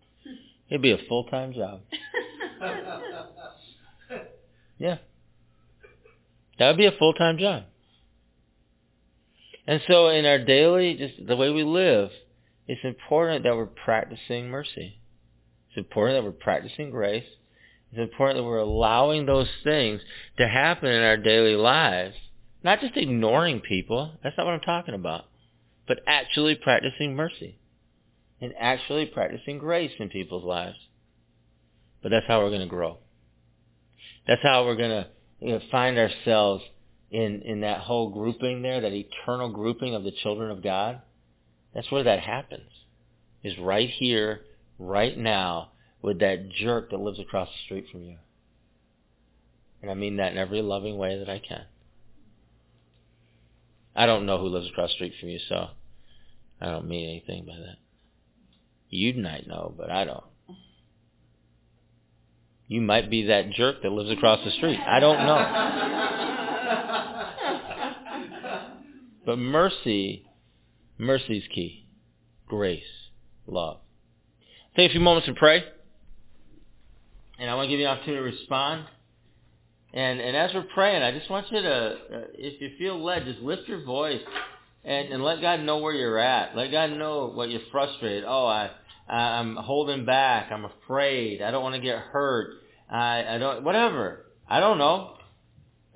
[0.69, 1.81] it'd be a full-time job.
[4.79, 4.97] yeah.
[6.59, 7.65] That would be a full-time job.
[9.67, 12.09] And so in our daily, just the way we live,
[12.67, 14.99] it's important that we're practicing mercy.
[15.69, 17.27] It's important that we're practicing grace.
[17.93, 20.01] It's important that we're allowing those things
[20.39, 22.15] to happen in our daily lives.
[22.65, 24.13] Not just ignoring people.
[24.23, 25.27] That's not what I'm talking about.
[25.87, 27.58] But actually practicing mercy.
[28.41, 30.77] And actually practicing grace in people's lives.
[32.03, 32.99] But that's how we're going to grow.
[34.27, 35.09] That's how we're going to
[35.41, 36.63] you know, find ourselves
[37.11, 41.01] in, in that whole grouping there, that eternal grouping of the children of God.
[41.75, 42.71] That's where that happens.
[43.43, 44.41] Is right here,
[44.79, 45.71] right now,
[46.03, 48.17] with that jerk that lives across the street from you.
[49.83, 51.65] And I mean that in every loving way that I can.
[53.95, 55.69] I don't know who lives across the street from you, so
[56.61, 57.77] I don't mean anything by that.
[58.91, 60.25] You might know, but I don't.
[62.67, 64.79] You might be that jerk that lives across the street.
[64.79, 65.95] I don't know.
[69.29, 70.25] But mercy,
[70.97, 71.85] mercy's key.
[72.47, 72.81] Grace,
[73.47, 73.77] love.
[74.75, 75.63] Take a few moments and pray.
[77.39, 78.87] And I want to give you an opportunity to respond.
[79.93, 81.97] And and as we're praying, I just want you to, uh,
[82.39, 84.23] if you feel led, just lift your voice
[84.85, 86.57] and, and let God know where you're at.
[86.57, 88.25] Let God know what you're frustrated.
[88.27, 88.71] Oh, I
[89.09, 90.53] I'm holding back.
[90.53, 91.41] I'm afraid.
[91.43, 92.55] I don't want to get hurt.
[92.91, 94.27] I I don't whatever.
[94.49, 95.17] I don't know.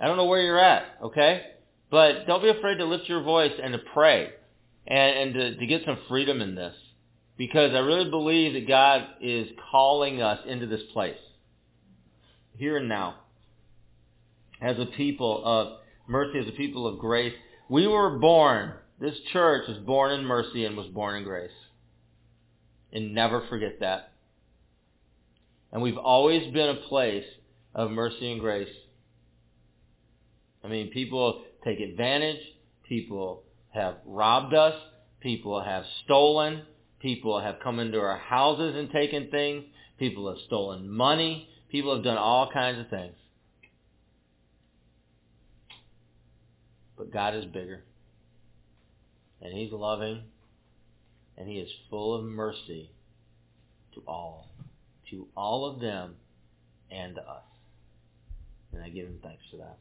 [0.01, 0.85] I don't know where you're at.
[1.05, 1.43] Okay,
[1.91, 4.31] but don't be afraid to lift your voice and to pray,
[4.87, 6.75] and and to, to get some freedom in this,
[7.37, 11.19] because I really believe that God is calling us into this place,
[12.57, 13.17] here and now
[14.61, 17.35] as a people of mercy, as a people of grace.
[17.73, 21.51] We were born, this church was born in mercy and was born in grace.
[22.93, 24.13] And never forget that.
[25.73, 27.25] And we've always been a place
[27.75, 28.69] of mercy and grace.
[30.63, 32.41] I mean, people take advantage.
[32.87, 34.75] People have robbed us.
[35.21, 36.65] People have stolen.
[37.01, 39.65] People have come into our houses and taken things.
[39.99, 41.49] People have stolen money.
[41.71, 43.15] People have done all kinds of things.
[46.97, 47.83] But God is bigger.
[49.41, 50.23] And He's loving.
[51.37, 52.91] And He is full of mercy
[53.95, 54.51] to all.
[55.11, 56.15] To all of them
[56.91, 57.45] and to us.
[58.73, 59.79] And I give Him thanks for that.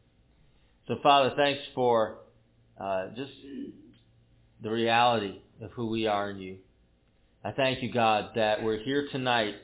[0.87, 2.17] So Father, thanks for
[2.79, 3.31] uh, just
[4.61, 6.57] the reality of who we are in you.
[7.43, 9.55] I thank you, God, that we're here tonight.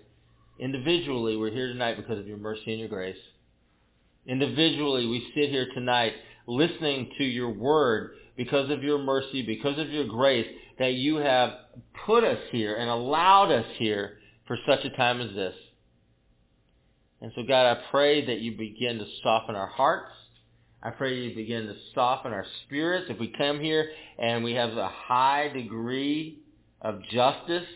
[0.60, 3.18] Individually, we're here tonight because of your mercy and your grace.
[4.26, 6.14] Individually, we sit here tonight
[6.48, 10.48] listening to your word because of your mercy, because of your grace,
[10.80, 11.52] that you have
[12.06, 14.18] put us here and allowed us here
[14.48, 15.56] for such a time as this.
[17.22, 20.12] And so God, I pray that you begin to soften our hearts.
[20.82, 23.08] I pray you begin to soften our spirits.
[23.10, 23.90] If we come here
[24.20, 26.40] and we have a high degree
[26.82, 27.68] of justice,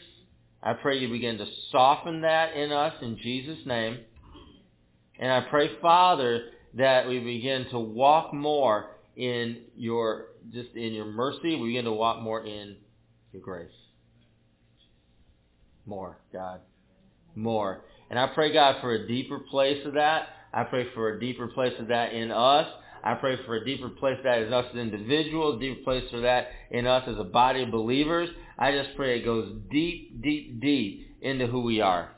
[0.62, 3.98] I pray you begin to soften that in us in Jesus' name.
[5.20, 6.44] And I pray, Father,
[6.76, 11.56] that we begin to walk more in your just in your mercy.
[11.56, 12.78] We begin to walk more in
[13.32, 13.70] your grace.
[15.86, 16.62] More, God.
[17.36, 17.82] More.
[18.10, 20.28] And I pray, God, for a deeper place of that.
[20.54, 22.68] I pray for a deeper place of that in us.
[23.04, 26.50] I pray for a deeper place that is us as individuals, deeper place for that
[26.70, 28.30] in us as a body of believers.
[28.60, 32.12] I just pray it goes deep, deep, deep into who we are.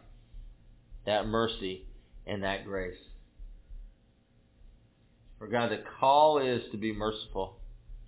[1.06, 1.86] That mercy
[2.26, 2.98] and that grace.
[5.44, 7.58] For God, the call is to be merciful.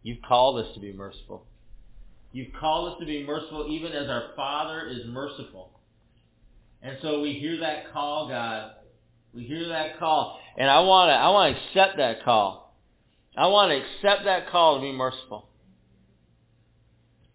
[0.03, 1.45] You've called us to be merciful.
[2.31, 5.71] You've called us to be merciful even as our Father is merciful.
[6.81, 8.71] And so we hear that call, God.
[9.33, 10.39] We hear that call.
[10.57, 12.73] And I want to I want to accept that call.
[13.35, 15.49] I want to accept that call to be merciful.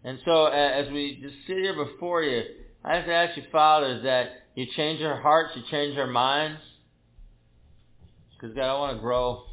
[0.03, 2.41] And so as we just sit here before you,
[2.83, 6.59] I have to ask you, Father, that you change our hearts, you change our minds.
[8.31, 9.43] Because God, I want to grow.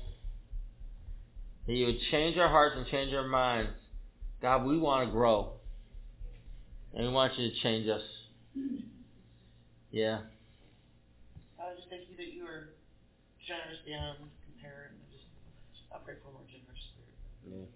[1.68, 3.68] That you would change our hearts and change our minds.
[4.40, 5.52] God, we want to grow.
[6.94, 8.00] And we want you to change us.
[9.92, 10.24] Yeah.
[11.60, 12.72] I just thank you that you are
[13.44, 14.16] generous beyond
[14.48, 15.28] compare, and I just
[15.92, 17.12] I pray for a more generous spirit.
[17.44, 17.68] yeah.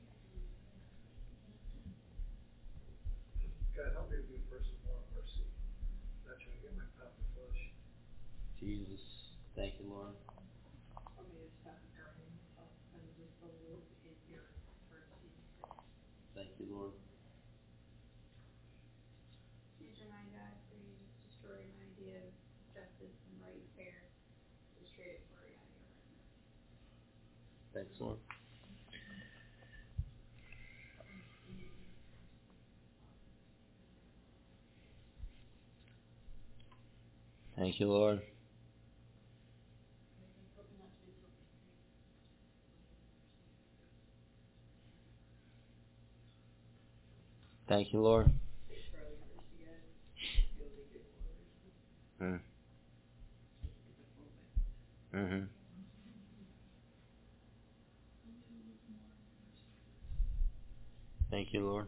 [3.76, 5.44] God, help me to be a person of more mercy.
[6.24, 7.60] Not trying to get my pound of flesh.
[8.56, 9.04] Jesus.
[9.52, 10.16] Thank you, Lord.
[16.34, 16.96] Thank you, Lord.
[19.76, 22.32] Future my God, for you just destroy my idea of
[22.72, 24.08] justice and right and fair.
[24.80, 26.24] Just trade it for reality or right
[27.84, 28.18] Thanks, Lord.
[37.62, 38.20] Thank you, Lord.
[47.68, 48.32] Thank you, Lord.
[52.20, 52.40] Mm.
[55.14, 55.44] Mm-hmm.
[61.30, 61.86] Thank you, Lord.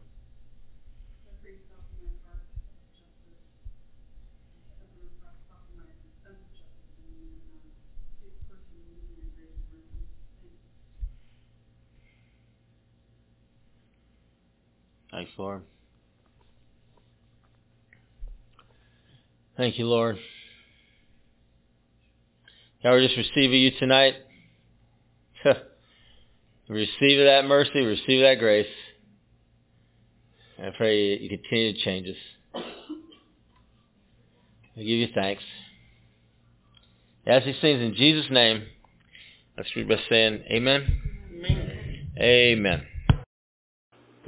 [15.14, 15.62] Thanks, Lord.
[19.56, 20.18] Thank you, Lord.
[22.82, 24.14] God, we're just receiving you tonight.
[26.68, 28.66] receive that mercy, receive that grace.
[30.60, 32.62] I pray you continue to change us.
[34.76, 35.44] I give you thanks.
[37.24, 38.64] As these things in Jesus' name,
[39.56, 41.00] let's read by saying amen.
[41.38, 42.08] Amen.
[42.18, 42.86] Amen.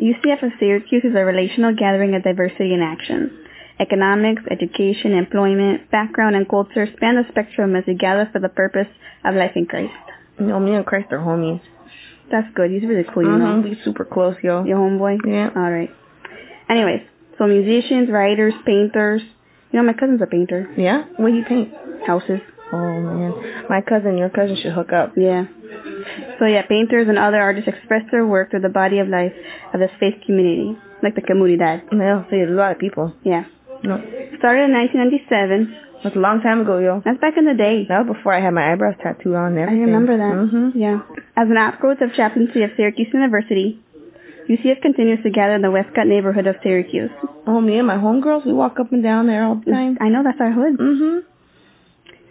[0.00, 3.44] UCF of Syracuse is a relational gathering of diversity in action.
[3.80, 8.88] Economics, education, employment, background, and culture span the spectrum as we gather for the purpose
[9.24, 9.92] of life in Christ.
[10.38, 11.60] You know, me and Christ are homies.
[12.30, 12.70] That's good.
[12.70, 13.68] He's really cool, you Mhm, know.
[13.68, 14.64] We super close, yo.
[14.64, 15.18] Your homeboy?
[15.26, 15.50] Yeah.
[15.54, 15.90] All right.
[16.68, 17.02] Anyways,
[17.38, 19.22] so musicians, writers, painters.
[19.72, 20.68] You know, my cousin's a painter.
[20.76, 21.04] Yeah?
[21.16, 21.72] What do you paint?
[22.06, 22.40] Houses.
[22.72, 25.12] Oh man, my cousin, your cousin should hook up.
[25.16, 25.46] Yeah.
[26.38, 29.32] So yeah, painters and other artists express their work through the body of life
[29.72, 31.82] of this faith community, like the comunidad.
[31.92, 33.14] Yeah, see, a lot of people.
[33.22, 33.44] Yeah.
[33.84, 33.98] No,
[34.38, 35.76] Started in 1997.
[36.02, 37.02] that's a long time ago, yo.
[37.04, 37.84] That's back in the day.
[37.88, 39.68] That was before I had my eyebrows tattooed on there.
[39.68, 40.32] I remember that.
[40.34, 40.72] Mhm.
[40.74, 41.00] Yeah.
[41.36, 43.78] As an outgrowth of chaplaincy of Syracuse University,
[44.48, 47.10] UCF continues to gather in the Westcott neighborhood of Syracuse.
[47.46, 49.98] Oh, me and my homegirls, we walk up and down there all the time.
[50.00, 50.78] I know that's our hood.
[50.78, 51.22] Mhm.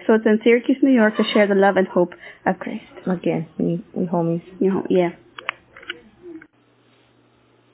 [0.06, 2.14] So it's in Syracuse, New York to share the love and hope
[2.46, 2.84] of Christ.
[3.08, 4.44] Again, we we homies.
[4.60, 5.10] You know, yeah.